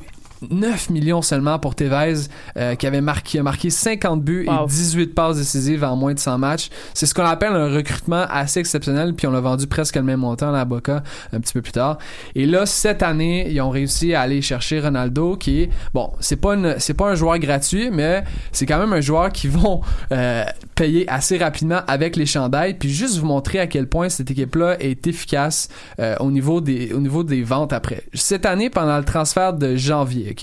[0.52, 2.28] 9 millions seulement pour Tevez
[2.58, 4.66] euh, qui avait marqué, qui a marqué 50 buts Wow.
[4.66, 6.70] et 18 passes décisives en moins de 100 matchs.
[6.93, 10.20] C'est ce qu'on appelle un recrutement assez exceptionnel puis on l'a vendu presque le même
[10.20, 11.98] montant à la Boca un petit peu plus tard.
[12.36, 16.36] Et là cette année, ils ont réussi à aller chercher Ronaldo qui est bon, c'est
[16.36, 19.82] pas une c'est pas un joueur gratuit mais c'est quand même un joueur qui vont
[20.12, 20.43] euh,
[20.76, 24.56] payer assez rapidement avec les chandails puis juste vous montrer à quel point cette équipe
[24.56, 25.70] là est efficace
[26.00, 28.04] euh, au niveau des au niveau des ventes après.
[28.14, 30.35] Cette année pendant le transfert de janvier,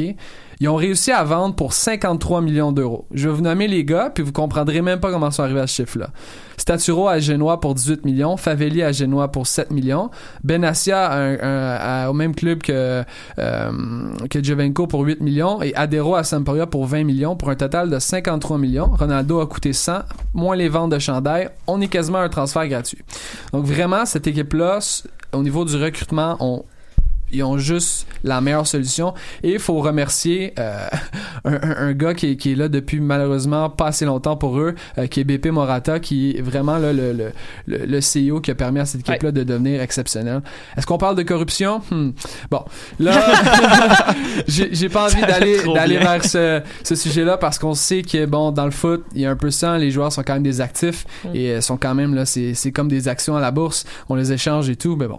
[0.60, 3.06] Ils ont réussi à vendre pour 53 millions d'euros.
[3.12, 5.60] Je vais vous nommer les gars, puis vous comprendrez même pas comment ils sont arrivés
[5.60, 6.10] à ce chiffre-là.
[6.56, 10.10] Staturo à Genoa pour 18 millions, Favelli à Genoa pour 7 millions,
[10.44, 13.02] Benassia à à- au même club que,
[13.38, 13.70] euh,
[14.30, 17.98] que pour 8 millions et Adero à Sampdoria pour 20 millions pour un total de
[17.98, 18.90] 53 millions.
[18.96, 20.00] Ronaldo a coûté 100,
[20.34, 21.48] moins les ventes de chandail.
[21.66, 22.98] On est quasiment un transfert gratuit.
[23.52, 24.78] Donc vraiment, cette équipe-là,
[25.32, 26.64] au niveau du recrutement, on
[27.32, 29.14] ils ont juste la meilleure solution.
[29.42, 30.88] Et il faut remercier euh,
[31.44, 34.58] un, un- un gars qui est, qui est là depuis malheureusement pas assez longtemps pour
[34.58, 37.32] eux euh, qui est BP Morata qui est vraiment là, le, le,
[37.66, 40.42] le, le CEO qui a permis à cette équipe là de devenir exceptionnelle.
[40.76, 41.80] Est-ce qu'on parle de corruption?
[41.90, 42.10] Hmm.
[42.50, 42.62] bon
[43.00, 43.12] là
[44.46, 48.50] j'ai pas envie d'aller d'aller vers ce, ce sujet là parce qu'on sait que bon
[48.50, 50.60] dans le foot il y a un peu ça les joueurs sont quand même des
[50.60, 53.84] actifs et euh, sont quand même là c'est c'est comme des actions à la bourse.
[54.08, 55.18] On les échange et tout mais bon.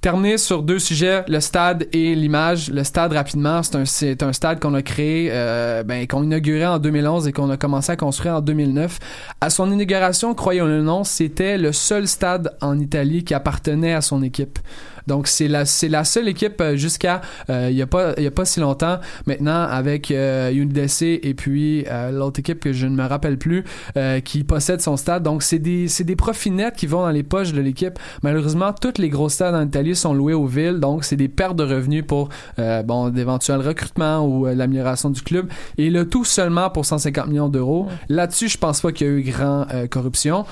[0.00, 2.70] Terminer sur deux sujets, le stade et l'image.
[2.70, 6.66] Le stade, rapidement, c'est un, c'est un stade qu'on a créé, euh, ben, qu'on inaugurait
[6.66, 8.98] en 2011 et qu'on a commencé à construire en 2009.
[9.40, 14.22] À son inauguration, croyons-le non, c'était le seul stade en Italie qui appartenait à son
[14.22, 14.58] équipe.
[15.06, 18.24] Donc c'est la c'est la seule équipe euh, jusqu'à euh, il y a pas il
[18.24, 22.72] y a pas si longtemps maintenant avec euh, UNDC et puis euh, l'autre équipe que
[22.72, 23.64] je ne me rappelle plus
[23.96, 25.22] euh, qui possède son stade.
[25.22, 27.98] Donc c'est des c'est des profits nets qui vont dans les poches de l'équipe.
[28.22, 31.56] Malheureusement, tous les gros stades en Italie sont loués aux villes, donc c'est des pertes
[31.56, 32.28] de revenus pour
[32.58, 35.48] euh, bon d'éventuels recrutements ou l'amélioration du club
[35.78, 37.88] et le tout seulement pour 150 millions d'euros.
[38.08, 40.44] Là-dessus, je pense pas qu'il y a eu grand euh, corruption.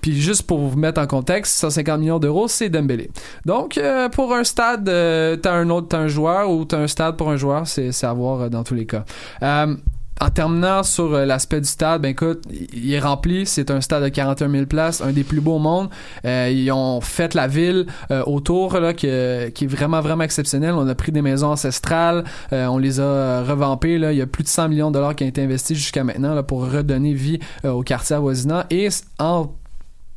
[0.00, 3.10] Puis juste pour vous mettre en contexte, 150 millions d'euros, c'est Dembélé.
[3.44, 6.86] Donc euh, pour un stade, euh, t'as un autre, t'as un joueur ou t'as un
[6.86, 9.04] stade pour un joueur, c'est à voir euh, dans tous les cas.
[10.18, 12.42] En terminant sur l'aspect du stade, ben écoute,
[12.72, 13.44] il- est rempli.
[13.44, 15.90] C'est un stade de 41 000 places, un des plus beaux au monde.
[16.24, 17.84] Ils ont fait la ville
[18.24, 20.72] autour là, qui est vraiment vraiment exceptionnelle.
[20.72, 23.98] On a pris des maisons ancestrales, on les a revampées.
[23.98, 24.12] Là.
[24.12, 26.34] Il y a plus de 100 millions de dollars qui ont été investis jusqu'à maintenant
[26.34, 28.62] là, pour redonner vie au quartier avoisinant.
[28.70, 28.88] Et
[29.18, 29.48] en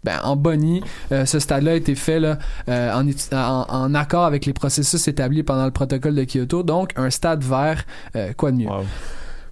[0.04, 0.82] ben, en Bonnie,
[1.12, 2.38] euh, ce stade-là a été fait là,
[2.68, 6.64] euh, en, en, en accord avec les processus établis pendant le protocole de Kyoto.
[6.64, 7.84] Donc, un stade vert,
[8.16, 8.70] euh, quoi de mieux?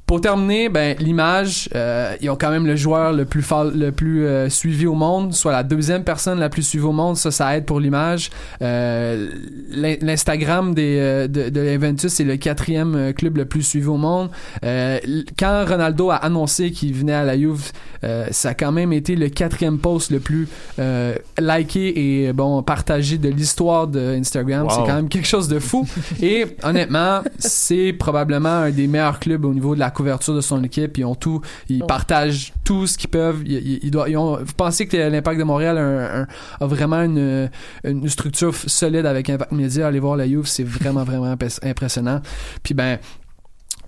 [0.07, 3.45] Pour terminer, ben l'image, euh, ils ont quand même le joueur le plus
[3.75, 7.17] le plus euh, suivi au monde, soit la deuxième personne la plus suivie au monde,
[7.17, 8.29] ça ça aide pour l'image.
[8.61, 9.27] Euh,
[9.69, 13.87] l'in- L'Instagram des euh, de, de Juventus c'est le quatrième euh, club le plus suivi
[13.87, 14.29] au monde.
[14.63, 14.97] Euh,
[15.37, 17.71] quand Ronaldo a annoncé qu'il venait à la Juve,
[18.05, 20.47] euh, ça a quand même été le quatrième post le plus
[20.79, 24.63] euh, liké et bon partagé de l'histoire de Instagram.
[24.67, 24.69] Wow.
[24.69, 25.85] C'est quand même quelque chose de fou.
[26.21, 30.63] et honnêtement, c'est probablement un des meilleurs clubs au niveau de la couverture de son
[30.63, 30.97] équipe.
[30.97, 31.87] Ils ont tout, ils Ouais.
[31.87, 33.41] partagent tout ce qu'ils peuvent.
[33.45, 36.27] Ils, ils- ils doivent- ils ont, vous pensez que l'Impact de Montréal a, un- un-
[36.61, 37.49] a vraiment une,
[37.83, 39.87] une structure solide avec Impact Media?
[39.87, 42.21] Allez voir la Juve, c'est vraiment vraiment impress- impressionnant.
[42.63, 42.99] Puis ben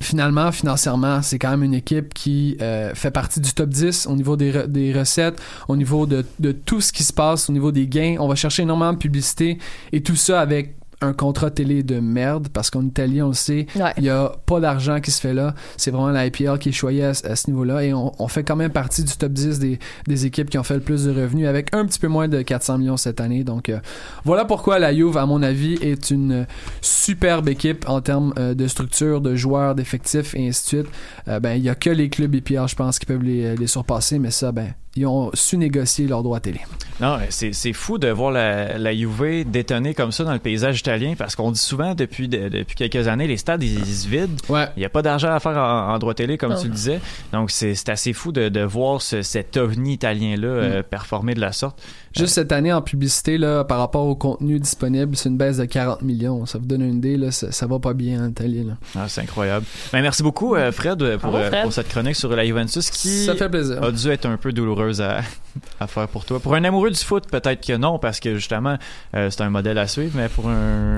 [0.02, 4.16] finalement, financièrement, c'est quand même une équipe qui euh, fait partie du top 10 au
[4.16, 7.54] niveau des, re- des recettes, au niveau de, de tout ce qui se passe, au
[7.54, 8.16] niveau des gains.
[8.20, 9.58] On va chercher énormément de publicité
[9.92, 13.68] et tout ça avec un contrat télé de merde parce qu'en Italie, on le sait,
[13.76, 13.94] Ouais.
[13.98, 15.56] il y a pas d'argent qui se fait là.
[15.78, 18.28] C'est vraiment la IPL qui est choyée à, ce- à ce niveau-là et on, on
[18.28, 21.06] fait quand même partie du top 10 des, des équipes qui ont fait le plus
[21.06, 23.44] de revenus avec un petit peu moins de 400 millions cette année.
[23.46, 23.80] Donc euh,
[24.26, 26.46] voilà pourquoi la Juve, à mon avis, est une
[26.82, 30.94] superbe équipe en termes euh, de structure, de joueurs, d'effectifs et ainsi de suite.
[31.28, 33.68] Euh, ben il y a que les clubs IPL, je pense, qui peuvent les, les
[33.68, 36.60] surpasser, mais ça, ben ils ont su négocier leurs droits télé.
[37.00, 40.80] Non, c'est c'est fou de voir la, la Juve détonner comme ça dans le paysage
[40.80, 44.08] italien parce qu'on dit souvent depuis, de- depuis quelques années, les stades, ils, ils se
[44.10, 44.36] vident.
[44.50, 44.68] Ouais.
[44.76, 46.60] Il n'y a pas d'argent à faire en, en droit télé, comme Non.
[46.62, 47.00] tu le disais.
[47.32, 51.40] Donc, c'est c'est assez fou de, de voir ce- cet ovni italien-là euh, performer de
[51.40, 51.82] la sorte.
[52.16, 55.66] Juste cette année en publicité, là, par rapport au contenu disponible, c'est une baisse de
[55.66, 56.46] 40 millions.
[56.46, 58.64] Ça vous donne une idée, là, ça, ça va pas bien en Italie.
[58.64, 58.74] Là.
[58.96, 59.66] Ah, c'est incroyable.
[59.94, 61.64] Ben, merci beaucoup, euh, Fred, pour, Bravo, euh, Fred.
[61.64, 63.82] pour cette chronique sur la Juventus qui Ça fait plaisir.
[63.84, 65.22] a dû être un peu douloureuse à,
[65.80, 66.40] à faire pour toi.
[66.40, 68.78] Pour un amoureux du foot, peut-être que non, parce que justement,
[69.16, 70.98] euh, c'est un modèle à suivre, mais pour un...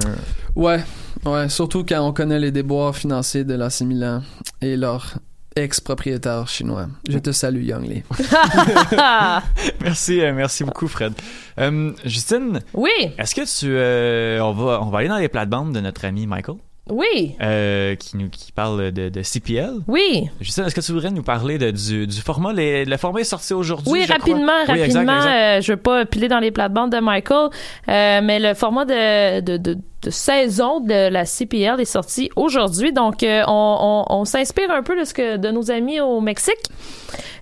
[0.55, 0.84] Ouais,
[1.26, 4.22] ouais, surtout quand on connaît les déboires financiers de l'AC Milan
[4.62, 5.16] et leur
[5.55, 6.87] ex-propriétaire chinois.
[7.09, 8.03] Je te salue, Young Lee.
[9.81, 11.13] merci, euh, merci beaucoup, Fred.
[11.59, 13.67] Euh, Justine, oui, est-ce que tu...
[13.69, 16.55] euh, on, va, on va aller dans les plates-bandes de notre ami Michael,
[16.89, 19.75] oui, euh, qui, nous, qui parle de, de CPL.
[19.88, 20.29] oui.
[20.41, 22.51] Justine, est-ce que tu voudrais nous parler de, du, du format?
[22.53, 24.17] Les- le format est sorti aujourd'hui, Oui, je crois.
[24.17, 25.17] rapidement, Oui, exact, rapidement.
[25.17, 25.29] exact.
[25.32, 27.49] euh, je veux pas piler dans les plates-bandes de Michael,
[27.88, 32.91] euh, mais le format de, de, de, de saison de la CPL est sorti aujourd'hui.
[32.91, 36.19] Donc, euh, on, on, on s'inspire un peu de ce que de nos amis au
[36.19, 36.55] Mexique.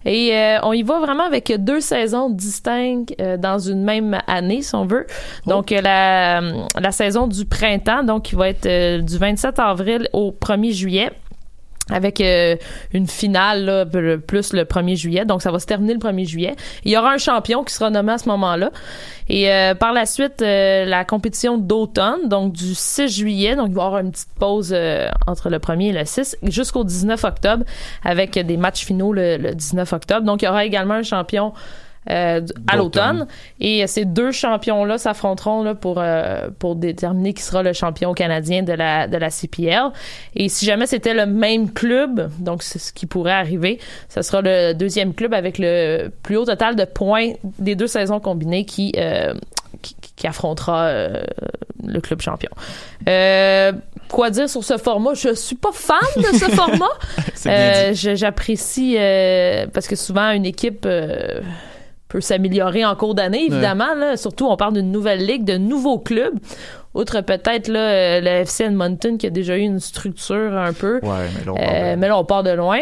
[0.05, 4.61] Et euh, on y va vraiment avec deux saisons distinctes euh, dans une même année,
[4.61, 5.05] si on veut.
[5.45, 6.41] Donc, euh, la,
[6.79, 11.11] la saison du printemps, donc, qui va être euh, du 27 avril au 1er juillet
[11.89, 12.55] avec euh,
[12.93, 13.87] une finale
[14.27, 15.25] plus le 1er juillet.
[15.25, 16.55] Donc, ça va se terminer le 1er juillet.
[16.83, 18.71] Il y aura un champion qui sera nommé à ce moment-là.
[19.29, 23.55] Et euh, par la suite, euh, la compétition d'automne, donc du 6 juillet.
[23.55, 26.37] Donc, il va y avoir une petite pause euh, entre le 1er et le 6
[26.43, 27.63] jusqu'au 19 octobre
[28.03, 30.25] avec des matchs finaux le, le 19 octobre.
[30.25, 31.53] Donc, il y aura également un champion
[32.09, 33.27] euh, à l'automne.
[33.59, 38.13] Et euh, ces deux champions-là s'affronteront là, pour, euh, pour déterminer qui sera le champion
[38.13, 39.91] canadien de la, de la CPL.
[40.35, 44.41] Et si jamais c'était le même club, donc c'est ce qui pourrait arriver, ce sera
[44.41, 48.93] le deuxième club avec le plus haut total de points des deux saisons combinées qui,
[48.97, 49.33] euh,
[49.81, 51.21] qui, qui affrontera euh,
[51.85, 52.49] le club champion.
[53.07, 53.71] Euh,
[54.09, 55.13] quoi dire sur ce format?
[55.13, 56.85] Je suis pas fan de ce format.
[57.45, 61.39] Euh, J'apprécie euh, parce que souvent une équipe euh,
[62.09, 63.93] peut s'améliorer en cours d'année, évidemment.
[63.93, 66.37] Là, surtout, on parle d'une nouvelle ligue, de nouveaux clubs.
[66.95, 70.99] Outre peut-être là, euh, le FC Edmonton qui a déjà eu une structure un peu.
[71.03, 72.79] Ouais, mais là, on Euh, mais là, on part de loin.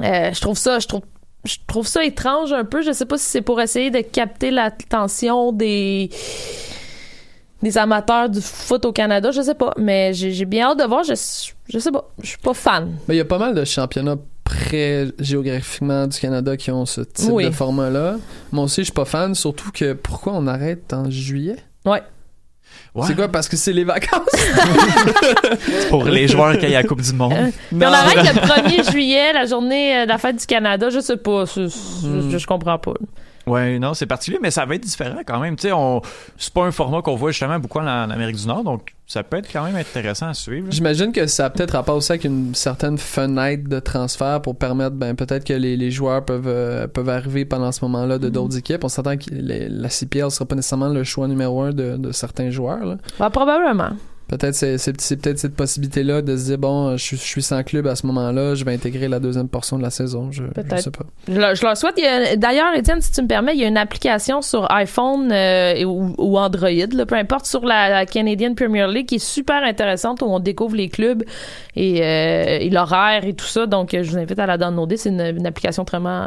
[0.00, 1.02] Euh, je trouve ça, je trouve,
[1.44, 2.82] je trouve ça étrange un peu.
[2.82, 6.10] Je sais pas si c'est pour essayer de capter l'attention des
[7.64, 9.72] des amateurs du foot au Canada, je sais pas.
[9.78, 11.02] Mais j'ai bien hâte de voir.
[11.02, 11.14] Je,
[11.68, 12.08] je sais pas.
[12.22, 12.92] Je suis pas fan.
[13.08, 17.00] Mais il y a pas mal de championnats près géographiquement du Canada qui ont ce
[17.00, 17.46] type Oui.
[17.46, 18.16] de format-là.
[18.52, 21.56] Moi aussi, je suis pas fan, surtout que pourquoi on arrête en juillet?
[21.84, 22.02] Ouais.
[22.94, 23.28] Ouais, C'est quoi?
[23.28, 24.28] Parce que c'est les vacances?
[25.90, 27.32] pour les joueurs qui aillent à la Coupe du Monde.
[27.70, 30.90] Puis on arrête le 1er juillet, la journée euh, de la fête du Canada.
[30.90, 31.44] Je sais pas.
[31.46, 32.30] Je, je- Hmm.
[32.30, 32.94] je- je comprends pas.
[33.46, 35.56] Ouais, non, c'est particulier, mais ça va être différent quand même.
[35.56, 36.00] Tu sais, on...
[36.38, 39.22] c'est pas un format qu'on voit justement beaucoup en, en Amérique du Nord, donc ça
[39.22, 40.68] peut être quand même intéressant à suivre.
[40.70, 44.96] J'imagine que ça a peut-être rapport aussi avec une certaine fenêtre de transfert pour permettre,
[44.96, 48.56] ben, peut-être que les, les joueurs peuvent, euh, peuvent arriver pendant ce moment-là de d'autres
[48.56, 48.82] équipes.
[48.82, 52.12] On s'entend que les- la CPL sera pas nécessairement le choix numéro un de, de
[52.12, 52.96] certains joueurs, là.
[53.30, 53.90] Probablement.
[54.26, 54.76] Peut-être c'est,
[55.20, 58.06] peut-être cette possibilité-là de se dire bon, je, suis- je suis sans club à ce
[58.06, 60.30] moment-là, je vais intégrer la deuxième portion de la saison.
[60.32, 60.78] Je, je Peut-être.
[60.78, 61.04] sais pas.
[61.28, 61.98] Je leur, je leur souhaite.
[61.98, 65.84] A- D'ailleurs, Étienne, si tu me permets, il y a une application sur iPhone euh,
[65.84, 69.62] ou, ou Android, là, peu importe, sur la, la Canadian Premier League qui est super
[69.62, 71.22] intéressante où on découvre les clubs
[71.76, 73.66] et, euh, et l'horaire et tout ça.
[73.66, 74.96] Donc, euh, je vous invite à la downloader.
[74.96, 76.26] C'est une, une application vraiment.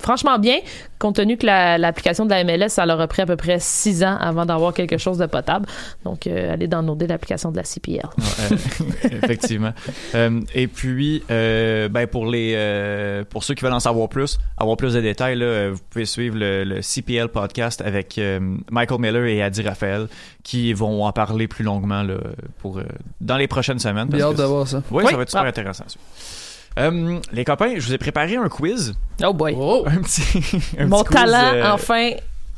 [0.00, 0.58] Franchement bien,
[0.98, 3.58] compte tenu que la- l'application de la MLS, ça leur a pris à peu près
[3.60, 5.66] six ans avant d'avoir quelque chose de potable.
[6.04, 8.00] Donc, euh, allez downloader l'application de la CPL.
[8.18, 9.72] Ouais, euh, effectivement.
[10.14, 14.38] Euh, et puis, euh, ben pour les, euh, pour ceux qui veulent en savoir plus,
[14.56, 18.38] avoir plus de détails, là, vous pouvez suivre le, le CPL podcast avec euh,
[18.70, 20.06] Michael Miller et Adi Raphaël,
[20.42, 22.14] qui vont en parler plus longuement là,
[22.58, 22.84] pour euh,
[23.20, 24.08] dans les prochaines semaines.
[24.08, 24.82] Bien parce hâte que de voir ça.
[24.90, 25.10] Oui, Oui.
[25.10, 25.48] ça va être super Ah.
[25.48, 25.84] intéressant.
[25.86, 25.98] ça.
[26.78, 28.94] Euh, les copains, je vous ai préparé un quiz.
[29.24, 29.54] Oh boy.
[29.86, 30.22] Un petit,
[30.78, 32.10] un Mon petit quiz, talent, euh, enfin,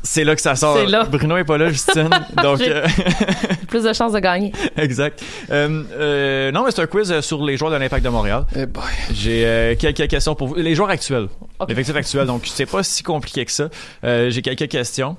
[0.02, 0.78] C'est là que ça sort.
[0.86, 1.04] Là.
[1.04, 2.08] Bruno est pas là, Justine.
[2.42, 2.86] donc, J'ai- euh,
[3.68, 4.52] plus de chances de gagner.
[4.76, 5.22] exact.
[5.50, 8.44] Euh, euh, non, mais c'est un quiz sur les joueurs de l'Impact de Montréal.
[8.56, 8.82] Eh boy.
[9.12, 10.54] J'ai euh, quelques questions pour vous.
[10.56, 11.28] Les joueurs actuels.
[11.58, 11.68] Ok.
[11.68, 12.26] L'effectif actuel.
[12.26, 13.68] Donc, c'est pas si compliqué que ça.
[14.04, 15.16] Euh, J'ai quelques questions.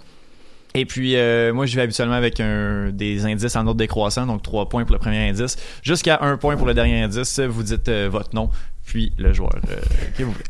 [0.73, 4.41] Et puis, euh, moi, je vais habituellement avec un, des indices en ordre décroissant, donc
[4.41, 7.39] 3 points pour le premier indice, jusqu'à 1 point pour le dernier indice.
[7.41, 8.49] Vous dites euh, votre nom,
[8.85, 9.75] puis le joueur euh,
[10.17, 10.43] que vous voulez.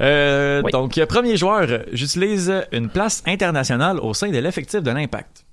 [0.00, 0.72] Euh, Oui.
[0.72, 5.44] Donc, euh, premier joueur, j'utilise une place internationale au sein de l'effectif de l'Impact.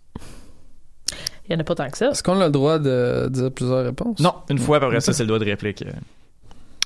[1.48, 2.10] Il y en a pas tant que ça.
[2.12, 4.20] Est-ce qu'on a le droit de dire plusieurs réponses?
[4.20, 5.84] Non, une fois, après ça, c'est le droit de réplique.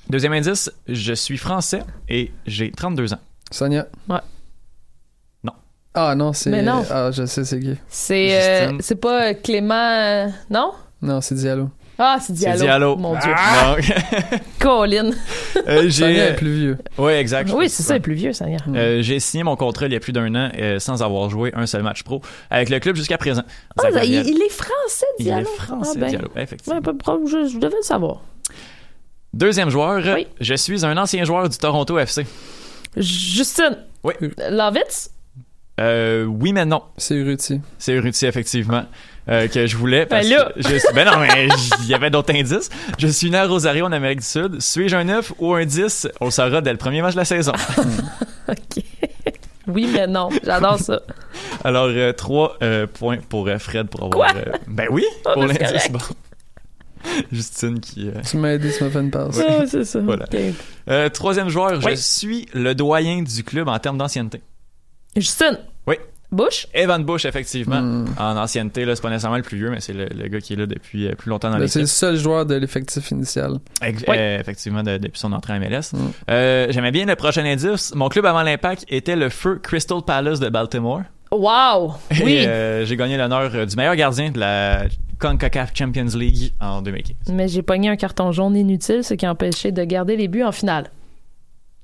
[0.09, 3.19] Deuxième indice, je suis français et j'ai 32 ans.
[3.51, 3.87] Sonia?
[4.09, 4.19] Ouais.
[5.43, 5.53] Non.
[5.93, 6.49] Ah non, c'est.
[6.49, 6.83] Mais non.
[6.89, 7.75] Ah, je sais c'est qui.
[7.87, 10.31] C'est euh, c'est pas Clément.
[10.49, 10.71] non?
[11.01, 11.69] Non, c'est Diallo.
[11.97, 12.57] Ah, c'est Diallo.
[12.57, 12.95] C'est Diallo.
[12.97, 13.31] Mon Dieu.
[13.31, 14.37] Non.
[14.59, 15.11] Colin.
[15.67, 16.77] Euh, Sonia j'ai est plus vieux.
[16.97, 17.51] Oui, exact.
[17.55, 18.57] Oui, c'est ça, il est plus vieux, ça y est.
[18.75, 21.51] Euh, j'ai signé mon contrat il y a plus d'un an euh, sans avoir joué
[21.55, 23.43] un seul match pro avec le club jusqu'à présent.
[23.81, 25.47] Ah, il, il est français, Il Diallo.
[25.47, 26.09] est français, Ah, ben.
[26.09, 26.75] Diallo, effectivement.
[26.75, 28.21] Ouais, pas de problème, je, je devais le savoir.
[29.33, 30.27] Deuxième joueur, Oui.
[30.39, 32.25] je suis un ancien joueur du Toronto FC.
[32.97, 33.77] Justine.
[34.03, 34.13] Oui.
[34.49, 35.09] Lovitz?
[35.81, 36.83] Euh, oui, mais non.
[36.97, 37.59] C'est Ruti.
[37.77, 38.83] C'est Ruti, effectivement,
[39.29, 40.05] euh, que je voulais.
[40.05, 40.51] Parce Ben là.
[40.55, 41.47] que je, ben non, mais
[41.81, 42.69] il y avait d'autres indices.
[42.99, 44.61] Je suis né à Rosario, en Amérique du Sud.
[44.61, 46.07] Suis-je un 9 ou un 10?
[46.21, 47.53] On le saura dès le premier match de la saison.
[48.49, 48.83] OK.
[49.67, 50.29] oui, mais non.
[50.43, 51.01] J'adore ça.
[51.63, 54.33] Alors, euh, trois euh, points pour euh, Fred pour avoir...
[54.33, 54.41] Quoi?
[54.41, 55.91] euh, ben oui, Ah, pour ben, l'indice.
[55.91, 55.99] Bon.
[57.31, 58.07] Justine qui...
[58.09, 59.39] euh, Tu m'as aidé, tu m'as fait une passe.
[59.47, 59.99] Ah, c'est ça.
[59.99, 60.25] Voilà.
[60.89, 64.41] Euh, troisième joueur, je suis le doyen du club en termes d'ancienneté.
[65.15, 65.59] Justine.
[65.87, 65.95] Oui.
[66.31, 66.67] Bush?
[66.73, 67.81] Evan Bush, effectivement.
[67.81, 68.05] Hmm.
[68.19, 70.53] En ancienneté, là, c'est pas nécessairement le plus vieux, mais c'est le, le gars qui
[70.53, 71.95] est là depuis euh, plus longtemps dans Ben, c'est le l'équipe.
[71.95, 73.53] seul joueur de l'effectif initial.
[73.81, 74.15] Ex- Oui.
[74.17, 75.93] euh, effectivement, de- depuis son entrée à MLS.
[75.93, 75.97] Mm.
[76.31, 77.93] Euh, J'aimais bien le prochain indice.
[77.95, 81.01] Mon club avant l'impact était le feu Crystal Palace de Baltimore.
[81.31, 81.93] Wow!
[82.23, 82.45] Oui.
[82.45, 84.83] Euh, j'ai gagné l'honneur du meilleur gardien de la
[85.19, 87.33] CONCACAF Champions League en 2015.
[87.33, 90.43] Mais j'ai pogné un carton jaune inutile, ce qui a empêché de garder les buts
[90.43, 90.91] en finale.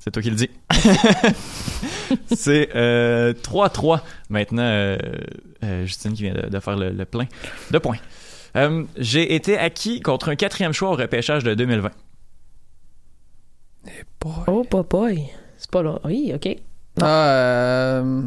[0.03, 0.49] C'est toi qui le dis.
[2.35, 4.63] c'est euh, 3-3 maintenant.
[4.63, 4.97] euh,
[5.63, 7.27] euh, Justine qui vient de, de faire le, le plein
[7.69, 7.97] de points.
[8.57, 11.91] Euh, j'ai été acquis contre un quatrième choix au repêchage de 2020.
[14.19, 14.33] Boy.
[14.47, 15.27] Oh, boy.
[15.57, 15.99] C'est pas là.
[16.03, 16.49] Oui, OK.
[16.99, 18.21] Ah, euh,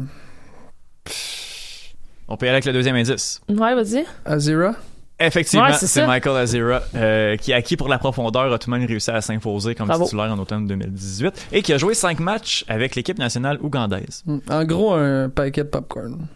[2.27, 3.41] On peut y aller avec le deuxième indice.
[3.49, 4.05] Ouais, vas-y.
[4.23, 4.75] Azira?
[5.19, 6.05] Effectivement, Ouais, c'est.
[6.05, 9.73] Michael Azira euh, qui, acquis pour la profondeur, a tout de même réussi à s'imposer
[9.73, 10.03] comme Bravo.
[10.03, 14.23] titulaire en automne 2018 et qui a joué cinq matchs avec l'équipe nationale ougandaise.
[14.25, 14.39] Hmm.
[14.49, 16.27] En gros, un paquet de popcorn.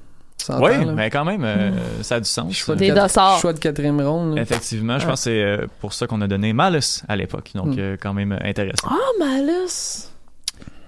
[0.61, 1.71] Oui, mais quand même, euh,
[2.01, 2.53] ça a du sens.
[2.55, 3.39] Choix de, Des quatre- dossards.
[3.39, 4.37] choix de quatrième ronde.
[4.39, 5.09] Effectivement, je Ouais.
[5.11, 7.51] pense que c'est euh, pour ça qu'on a donné Malus à l'époque.
[7.55, 7.79] Donc, Mm.
[7.79, 8.87] euh, quand même intéressant.
[8.89, 10.07] Ah, Malus.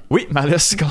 [0.09, 0.85] Oui, Malus, qu'on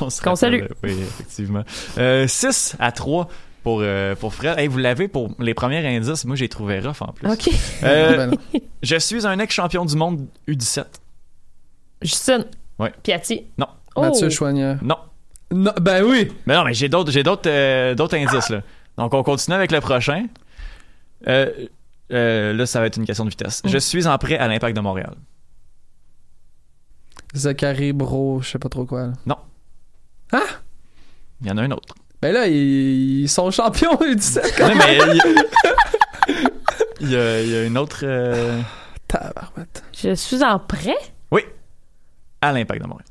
[0.00, 0.62] on se Qu'on rappelle, salue.
[0.84, 1.64] Oui, effectivement.
[1.98, 3.28] Euh, 6 à 3
[3.64, 4.58] pour, euh, pour Fred.
[4.58, 6.24] Hey, vous l'avez pour les premiers indices.
[6.26, 7.26] Moi, j'ai trouvé rough en plus.
[7.28, 7.48] OK.
[7.82, 8.60] Euh, Ben non.
[8.82, 10.84] je suis un ex-champion du monde U17.
[12.02, 12.44] Justine.
[12.78, 12.92] Ouais.
[13.02, 13.44] Piatti.
[13.58, 13.66] Non.
[13.96, 14.02] Oh.
[14.02, 14.76] Mathieu Choignard.
[14.84, 14.98] Non.
[15.50, 16.30] Non, ben oui.
[16.46, 18.62] Mais non, mais j'ai d'autres, j'ai d'autres, euh, d'autres indices, là.
[18.98, 20.26] Donc, on continue avec le prochain.
[21.26, 21.50] Euh,
[22.12, 23.62] euh, là, ça va être une question de vitesse.
[23.64, 23.68] Mm.
[23.68, 25.14] Je suis en prêt à l'Impact de Montréal.
[27.34, 29.12] Zachary Bro, je sais pas trop quoi.
[29.26, 29.38] là.
[31.40, 31.94] Il y en a un autre.
[32.24, 35.44] Ben là, ils, ils sont champions du 17 Ouais, mais il y a-
[37.00, 38.62] il y, a, il y a une autre euh,
[39.06, 39.84] Tabarouette.
[39.94, 40.96] Je suis en prêt?
[42.40, 43.06] à l'Impact de Montréal.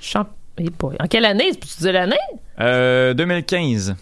[0.00, 0.26] Champ...
[0.58, 0.96] Eh boy.
[0.98, 1.50] En quelle année?
[1.52, 2.16] Peux-tu dire l'année?
[2.58, 3.94] Euh, 2015.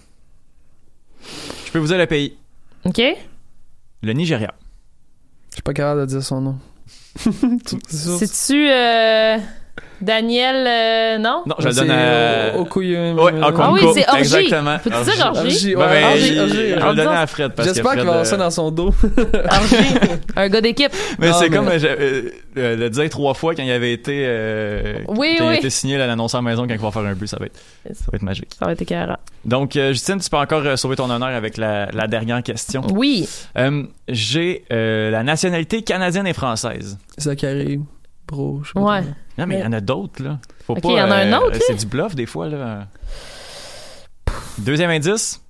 [1.66, 2.38] Je peux vous dire le pays.
[2.86, 3.02] OK.
[4.02, 4.54] Le Nigeria.
[5.50, 6.58] Je suis pas capable de dire son nom.
[7.16, 8.18] C'est sûr.
[8.18, 9.38] C'est-tu euh,
[10.00, 10.66] Daniel...
[10.66, 11.42] euh, non?
[11.46, 12.56] Non, je le donne à...
[12.56, 14.20] au- au couille, euh, euh, Ah oui, c'est Orgy.
[14.20, 14.78] Exactement.
[14.78, 15.40] Peux-tu dire Orgy?
[15.40, 16.54] Orgy, Ouais, Orgy, il- Orgy.
[16.54, 18.50] je vais le donner à Fred parce que J'espère qu'il va avoir euh, ça dans
[18.50, 18.94] son dos.
[19.50, 19.76] Orgy.
[20.36, 20.92] un gars d'équipe.
[21.18, 22.22] Mais Non, c'est mais- comme euh, je- euh,
[22.58, 25.54] euh, le dire trois fois quand il avait été euh, Oui, quand il oui.
[25.54, 27.58] a été signé à l'annonceur maison quand il va faire un but, ça va être
[27.94, 28.50] ça va être magique.
[28.58, 29.16] Ça va être écœurant.
[29.44, 32.82] Donc euh, Justine, tu peux encore euh, sauver ton honneur avec la, la dernière question.
[32.92, 33.28] Oui.
[33.56, 36.98] Euh, J'ai euh, la nationalité canadienne et française.
[37.18, 37.80] Zachary
[38.30, 39.02] Je sais Ouais.
[39.38, 40.38] Non mais il y en a d'autres là.
[40.66, 40.88] Faut Ok, pas.
[40.90, 41.64] il y en a un euh, autre, là?
[41.66, 42.88] C'est du bluff des fois là.
[44.58, 45.40] Deuxième indice.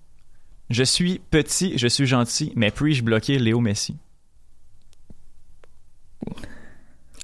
[0.70, 3.96] Je suis petit, je suis gentil, mais puis-je bloquer Léo Messi?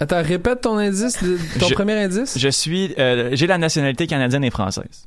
[0.01, 2.39] Attends, répète ton indice, de- ton Je- premier indice.
[2.39, 5.07] Je suis, euh, j'ai la nationalité canadienne et française.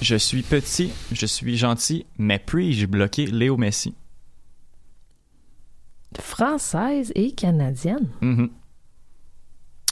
[0.00, 3.94] Je suis petit, je suis gentil, mais puis-je bloquer Léo Messi?
[6.20, 8.08] Française et canadienne.
[8.20, 8.50] Mhm.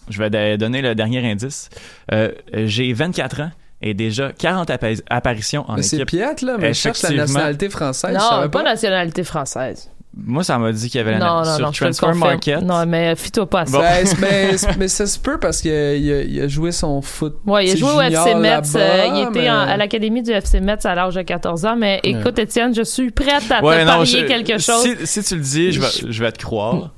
[0.08, 1.70] Je vais donner le dernier indice.
[2.12, 3.50] Euh, j'ai 24 ans
[3.80, 6.08] et déjà 40 appa- apparitions en Mais c'est équipe.
[6.08, 7.32] piètre, là, mais je cherche la Effectivement.
[7.34, 8.14] nationalité française.
[8.18, 8.62] non, pas.
[8.62, 9.90] nationalité française.
[10.16, 12.14] Moi, ça m'a dit qu'il y avait la Non, non, sur non, Transfer.
[12.14, 12.62] Market.
[12.62, 13.72] Non, mais fie-toi pas à ça.
[13.78, 13.80] Bon.
[13.84, 17.00] Ben, mais, mais ça se peut parce qu'il a, il a- il a joué son
[17.00, 17.36] foot.
[17.46, 18.72] Ouais, il a joué au FC Metz.
[18.76, 21.76] euh, il était mais- en- à l'académie du FC Metz à l'âge de 14 ans.
[21.76, 24.82] Mais écoute, Étienne, je suis prête à Ouais, te non, parier je- quelque chose.
[25.04, 26.90] Si, si tu le dis, je vais, je vais te croire.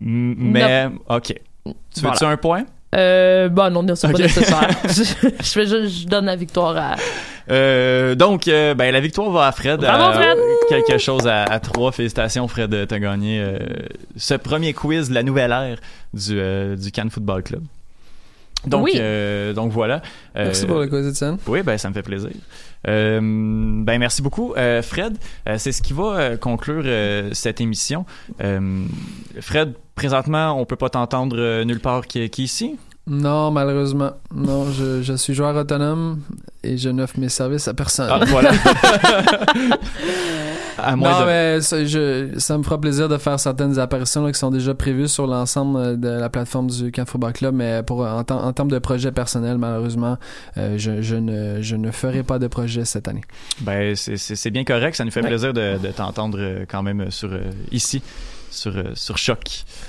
[0.00, 1.34] Mais, OK.
[1.64, 2.34] Tu veux-tu Voilà.
[2.34, 2.64] un point?
[2.94, 4.12] Euh, bon, non, non, c'est Ok.
[4.14, 4.68] pas nécessaire.
[4.88, 6.96] je, je, je donne la victoire à.
[7.50, 9.80] Euh, donc, euh, ben, la victoire va à Fred.
[9.80, 10.38] Bravo, Euh, Fred!
[10.68, 11.92] quelque chose à, à trois.
[11.92, 12.86] Félicitations, Fred.
[12.88, 13.58] T'as gagné euh,
[14.16, 15.78] ce premier quiz de la nouvelle ère
[16.12, 17.62] du, euh, du Cannes Football Club.
[18.66, 18.94] Donc, Oui.
[18.96, 20.02] euh, donc voilà.
[20.36, 21.36] Euh, Merci pour le quiz, Étienne.
[21.46, 22.30] Oui, ben ça me fait plaisir.
[22.88, 25.16] Euh, ben merci beaucoup, Euh, Fred.
[25.48, 28.06] euh, c'est ce qui va euh, conclure euh, cette émission.
[28.42, 28.84] Euh,
[29.40, 32.76] Fred, présentement, on peut pas t'entendre euh, nulle part qui, qui ici.
[33.08, 34.10] Non, malheureusement.
[34.34, 36.18] Non, je, je suis joueur autonome
[36.64, 38.08] et je n'offre mes services à personne.
[38.10, 38.50] Ah, voilà.
[40.78, 44.32] à non, de- mais ça, je- ça me fera plaisir de faire certaines apparitions là,
[44.32, 47.82] qui sont déjà prévues sur l'ensemble euh, de la plateforme du Camp Football Club, mais
[47.84, 50.18] pour, en, termes de projet personnel, malheureusement,
[50.58, 53.22] euh, je, je ne, je ne ferai pas de projet cette année.
[53.60, 54.96] Ben, c'est- bien correct.
[54.96, 55.28] Ça nous fait Ouais.
[55.28, 57.40] plaisir de, de t'entendre euh, quand même sur euh,
[57.72, 58.02] ici.
[58.56, 59.38] Sur, euh, sur Choc.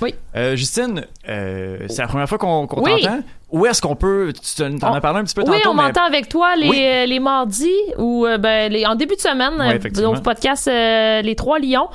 [0.02, 0.14] Oui.
[0.36, 3.02] Euh, Justine, euh, c'est la première fois qu'on Oui.
[3.02, 3.20] t'entend.
[3.50, 4.34] Où est-ce qu'on peut.
[4.34, 5.70] Tu On- as parlé un petit peu Oui, tantôt.
[5.70, 6.78] on mais- m'entend avec toi les, Oui.
[7.08, 10.12] les mardis ou ben, les, en début de semaine effectivement.
[10.12, 11.88] au podcast Les Trois Lions,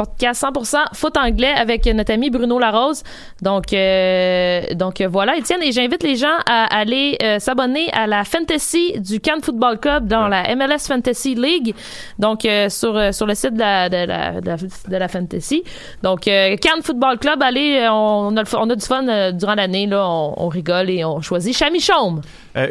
[0.00, 3.02] podcast 100% foot anglais avec notre ami Bruno Larose.
[3.42, 8.06] Donc, euh, donc euh, voilà, Étienne, et j'invite les gens à aller euh, s'abonner à
[8.06, 11.74] la Fantasy du Cannes Football Club dans la MLS Fantasy League.
[12.18, 15.62] Donc, euh, sur, sur le site de la, de la, de la, de la Fantasy.
[16.02, 20.34] Donc, Cannes Football Club, allez, on a, on a du fun durant l'année, là, on,
[20.38, 22.22] on rigole et on choisit Chami Chaume.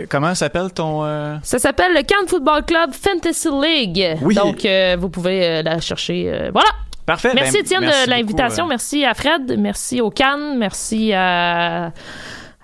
[0.09, 1.03] Comment s'appelle ton.
[1.43, 4.17] Ça s'appelle le Cannes Football Club Fantasy League.
[4.23, 4.34] Oui.
[4.34, 4.67] Donc,
[4.99, 6.49] vous pouvez la chercher.
[6.51, 6.69] voilà.
[7.10, 7.32] Parfait.
[7.34, 8.66] Merci ben, Étienne merci de l'invitation.
[8.66, 9.55] euh, Merci à Fred.
[9.57, 10.60] Merci au Cannes.
[10.60, 11.91] Merci à,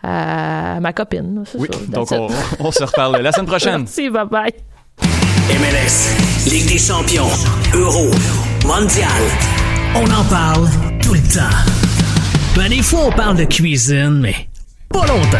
[0.03, 1.43] à ma copine.
[1.55, 2.09] Oui, ça, donc
[2.59, 3.77] on se reparle la semaine prochaine.
[3.79, 4.53] Merci, bye bye.
[5.49, 6.15] MLS,
[6.51, 7.27] Ligue des champions,
[7.73, 8.05] Euro,
[8.67, 9.09] Mondial.
[9.95, 10.67] On en parle
[11.01, 11.57] tout le temps.
[12.55, 14.35] Ben, des fois, on parle de cuisine, mais
[14.89, 15.37] pas longtemps.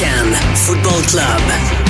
[0.00, 1.83] Cannes Football Club.